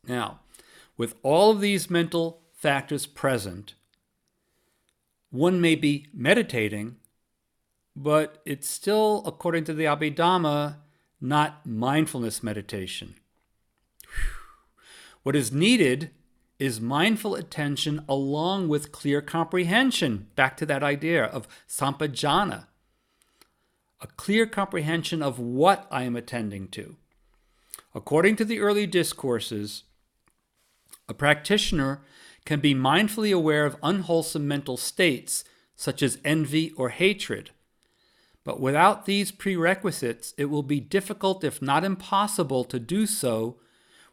Now, 0.08 0.40
with 0.96 1.14
all 1.22 1.50
of 1.50 1.60
these 1.60 1.90
mental 1.90 2.40
factors 2.52 3.06
present, 3.06 3.74
one 5.30 5.60
may 5.60 5.74
be 5.74 6.06
meditating, 6.14 6.96
but 7.94 8.40
it's 8.46 8.68
still, 8.68 9.22
according 9.26 9.64
to 9.64 9.74
the 9.74 9.84
Abhidhamma, 9.84 10.76
not 11.20 11.66
mindfulness 11.66 12.42
meditation. 12.42 13.16
What 15.22 15.36
is 15.36 15.52
needed 15.52 16.10
is 16.58 16.80
mindful 16.80 17.34
attention 17.34 18.02
along 18.08 18.68
with 18.68 18.92
clear 18.92 19.20
comprehension. 19.20 20.28
Back 20.34 20.56
to 20.56 20.66
that 20.66 20.82
idea 20.82 21.24
of 21.24 21.46
sampajana, 21.68 22.66
a 24.00 24.06
clear 24.06 24.46
comprehension 24.46 25.22
of 25.22 25.38
what 25.38 25.86
I 25.90 26.04
am 26.04 26.16
attending 26.16 26.68
to. 26.68 26.96
According 27.94 28.36
to 28.36 28.44
the 28.44 28.60
early 28.60 28.86
discourses, 28.86 29.84
a 31.08 31.14
practitioner 31.14 32.02
can 32.44 32.60
be 32.60 32.74
mindfully 32.74 33.34
aware 33.34 33.66
of 33.66 33.76
unwholesome 33.82 34.46
mental 34.46 34.76
states 34.76 35.44
such 35.76 36.02
as 36.02 36.18
envy 36.24 36.72
or 36.72 36.88
hatred. 36.90 37.50
But 38.44 38.60
without 38.60 39.04
these 39.04 39.30
prerequisites, 39.30 40.34
it 40.38 40.46
will 40.46 40.62
be 40.62 40.80
difficult, 40.80 41.44
if 41.44 41.60
not 41.60 41.84
impossible, 41.84 42.64
to 42.64 42.78
do 42.78 43.06
so 43.06 43.56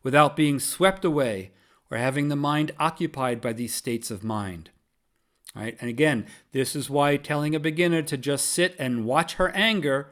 without 0.03 0.35
being 0.35 0.59
swept 0.59 1.05
away 1.05 1.51
or 1.89 1.97
having 1.97 2.27
the 2.27 2.35
mind 2.35 2.71
occupied 2.79 3.39
by 3.41 3.53
these 3.53 3.73
states 3.73 4.11
of 4.11 4.23
mind. 4.23 4.71
And 5.55 5.89
again, 5.89 6.25
this 6.51 6.75
is 6.75 6.89
why 6.89 7.15
telling 7.15 7.55
a 7.55 7.59
beginner 7.61 8.01
to 8.01 8.17
just 8.17 8.47
sit 8.47 8.75
and 8.77 9.05
watch 9.05 9.35
her 9.35 9.51
anger 9.51 10.11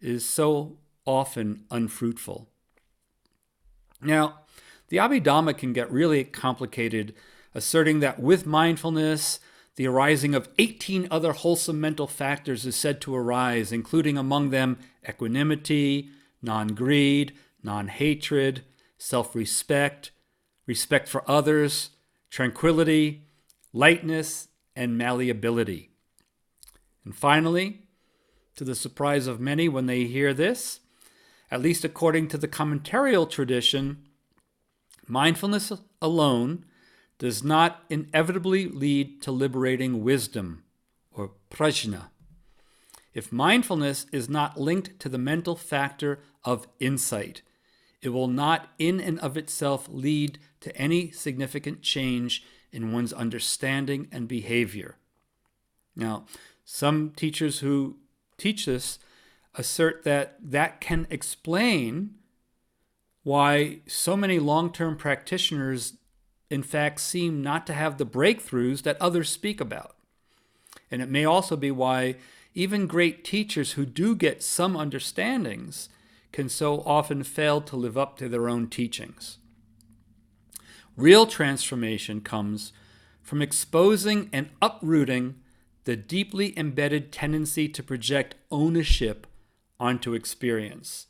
is 0.00 0.26
so 0.26 0.78
often 1.04 1.64
unfruitful. 1.70 2.48
Now, 4.00 4.40
the 4.88 4.96
Abhidhamma 4.96 5.56
can 5.56 5.72
get 5.72 5.90
really 5.90 6.24
complicated, 6.24 7.14
asserting 7.54 8.00
that 8.00 8.20
with 8.20 8.46
mindfulness, 8.46 9.40
the 9.76 9.86
arising 9.86 10.34
of 10.34 10.48
18 10.58 11.06
other 11.10 11.32
wholesome 11.32 11.80
mental 11.80 12.06
factors 12.06 12.66
is 12.66 12.74
said 12.74 13.00
to 13.02 13.14
arise, 13.14 13.70
including 13.70 14.18
among 14.18 14.50
them 14.50 14.78
equanimity, 15.08 16.10
non 16.42 16.68
greed, 16.68 17.32
non 17.62 17.88
hatred, 17.88 18.64
self 18.96 19.34
respect, 19.34 20.10
respect 20.66 21.08
for 21.08 21.28
others, 21.30 21.90
tranquility, 22.30 23.28
lightness, 23.72 24.48
and 24.74 24.98
malleability. 24.98 25.90
And 27.04 27.14
finally, 27.14 27.82
to 28.56 28.64
the 28.64 28.74
surprise 28.74 29.26
of 29.26 29.38
many 29.40 29.68
when 29.68 29.86
they 29.86 30.04
hear 30.04 30.34
this, 30.34 30.80
at 31.50 31.62
least 31.62 31.84
according 31.84 32.28
to 32.28 32.38
the 32.38 32.48
commentarial 32.48 33.30
tradition, 33.30 34.07
mindfulness 35.08 35.72
alone 36.00 36.64
does 37.18 37.42
not 37.42 37.84
inevitably 37.90 38.68
lead 38.68 39.20
to 39.22 39.32
liberating 39.32 40.02
wisdom 40.04 40.62
or 41.10 41.32
prajna. 41.50 42.06
If 43.12 43.32
mindfulness 43.32 44.06
is 44.12 44.28
not 44.28 44.60
linked 44.60 45.00
to 45.00 45.08
the 45.08 45.18
mental 45.18 45.56
factor 45.56 46.20
of 46.44 46.68
insight, 46.78 47.42
it 48.00 48.10
will 48.10 48.28
not 48.28 48.68
in 48.78 49.00
and 49.00 49.18
of 49.18 49.36
itself 49.36 49.88
lead 49.90 50.38
to 50.60 50.76
any 50.76 51.10
significant 51.10 51.82
change 51.82 52.44
in 52.70 52.92
one's 52.92 53.12
understanding 53.12 54.08
and 54.12 54.28
behavior. 54.28 54.96
Now, 55.96 56.26
some 56.64 57.10
teachers 57.16 57.58
who 57.58 57.96
teach 58.36 58.66
this 58.66 58.98
assert 59.54 60.04
that 60.04 60.36
that 60.40 60.80
can 60.80 61.06
explain 61.10 62.14
why 63.28 63.78
so 63.86 64.16
many 64.16 64.38
long 64.38 64.72
term 64.72 64.96
practitioners, 64.96 65.98
in 66.48 66.62
fact, 66.62 66.98
seem 66.98 67.42
not 67.42 67.66
to 67.66 67.74
have 67.74 67.98
the 67.98 68.06
breakthroughs 68.06 68.84
that 68.84 68.96
others 69.02 69.28
speak 69.28 69.60
about. 69.60 69.96
And 70.90 71.02
it 71.02 71.10
may 71.10 71.26
also 71.26 71.54
be 71.54 71.70
why 71.70 72.16
even 72.54 72.86
great 72.86 73.24
teachers 73.24 73.72
who 73.72 73.84
do 73.84 74.16
get 74.16 74.42
some 74.42 74.78
understandings 74.78 75.90
can 76.32 76.48
so 76.48 76.80
often 76.86 77.22
fail 77.22 77.60
to 77.60 77.76
live 77.76 77.98
up 77.98 78.16
to 78.16 78.30
their 78.30 78.48
own 78.48 78.66
teachings. 78.66 79.36
Real 80.96 81.26
transformation 81.26 82.22
comes 82.22 82.72
from 83.22 83.42
exposing 83.42 84.30
and 84.32 84.48
uprooting 84.62 85.34
the 85.84 85.96
deeply 85.96 86.58
embedded 86.58 87.12
tendency 87.12 87.68
to 87.68 87.82
project 87.82 88.36
ownership 88.50 89.26
onto 89.78 90.14
experience, 90.14 91.08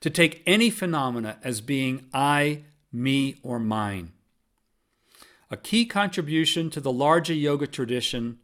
to 0.00 0.10
take 0.10 0.42
any 0.46 0.70
phenomena 0.70 1.38
as 1.42 1.60
being 1.60 2.06
I, 2.12 2.64
me, 2.92 3.36
or 3.42 3.58
mine. 3.58 4.12
A 5.50 5.56
key 5.56 5.86
contribution 5.86 6.70
to 6.70 6.80
the 6.80 6.92
larger 6.92 7.34
yoga 7.34 7.66
tradition 7.66 8.38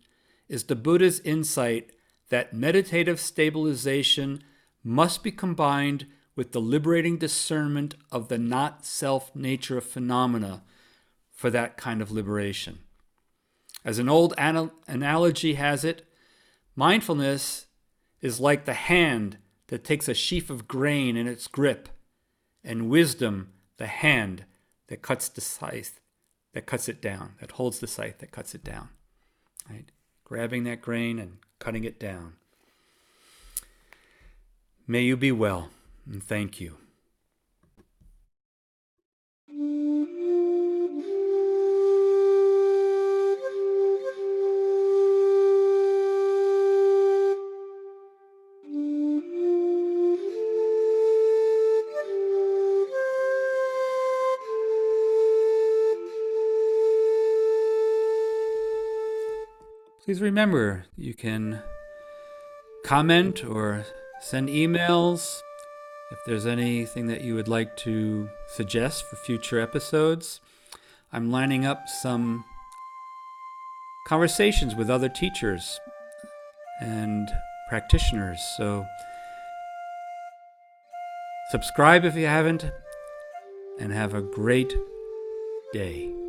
is 0.49 0.65
the 0.65 0.77
Buddha's 0.77 1.21
insight 1.21 1.91
that 2.29 2.53
meditative 2.53 3.21
stabilization 3.21 4.43
must 4.83 5.23
be 5.23 5.31
combined 5.31 6.07
with 6.37 6.53
the 6.53 6.61
liberating 6.61 7.19
discernment 7.19 7.95
of 8.11 8.29
the 8.29 8.39
not 8.39 8.85
self 8.85 9.35
nature 9.35 9.77
of 9.77 9.85
phenomena 9.85 10.63
for 11.33 11.51
that 11.51 11.77
kind 11.77 12.01
of 12.01 12.11
liberation. 12.11 12.79
As 13.85 13.99
an 13.99 14.09
old 14.09 14.35
anal- 14.39 14.73
analogy 14.87 15.55
has 15.55 15.85
it, 15.85 16.07
mindfulness 16.77 17.67
is 18.21 18.41
like 18.41 18.65
the 18.65 18.75
hand 18.75 19.39
that 19.71 19.85
takes 19.85 20.09
a 20.09 20.15
sheaf 20.15 20.51
of 20.51 20.67
grain 20.67 21.17
in 21.17 21.29
its 21.29 21.47
grip, 21.47 21.89
and 22.65 22.91
wisdom, 22.91 23.53
the 23.77 23.87
hand 23.87 24.45
that 24.89 25.01
cuts 25.01 25.29
the 25.29 25.41
scythe, 25.41 26.01
that 26.53 26.67
cuts 26.67 26.89
it 26.89 27.01
down, 27.01 27.35
that 27.41 27.53
holds 27.53 27.79
the 27.79 27.87
scythe, 27.87 28.19
that 28.19 28.33
cuts 28.33 28.53
it 28.53 28.65
down. 28.65 28.89
Right? 29.71 29.87
Grabbing 30.25 30.65
that 30.65 30.83
grain 30.83 31.21
and 31.21 31.39
cutting 31.61 31.85
it 31.85 32.01
down. 32.01 32.35
May 34.89 35.03
you 35.03 35.17
be 35.17 35.31
well, 35.31 35.71
and 36.05 36.23
thank 36.23 36.61
you. 36.61 36.77
Please 60.11 60.21
remember 60.21 60.87
you 60.97 61.15
can 61.15 61.63
comment 62.85 63.45
or 63.45 63.87
send 64.21 64.49
emails 64.49 65.39
if 66.11 66.19
there's 66.27 66.47
anything 66.47 67.07
that 67.07 67.21
you 67.21 67.37
would 67.37 67.47
like 67.47 67.77
to 67.77 68.29
suggest 68.49 69.05
for 69.05 69.15
future 69.15 69.61
episodes. 69.61 70.41
I'm 71.13 71.31
lining 71.31 71.65
up 71.65 71.89
some 71.89 72.45
conversations 74.09 74.75
with 74.75 74.91
other 74.91 75.09
teachers 75.09 75.79
and 76.81 77.29
practitioners. 77.69 78.41
So 78.57 78.85
subscribe 81.53 82.05
if 82.05 82.17
you 82.17 82.27
haven't, 82.27 82.69
and 83.79 83.93
have 83.93 84.15
a 84.15 84.23
great 84.23 84.75
day. 85.73 86.20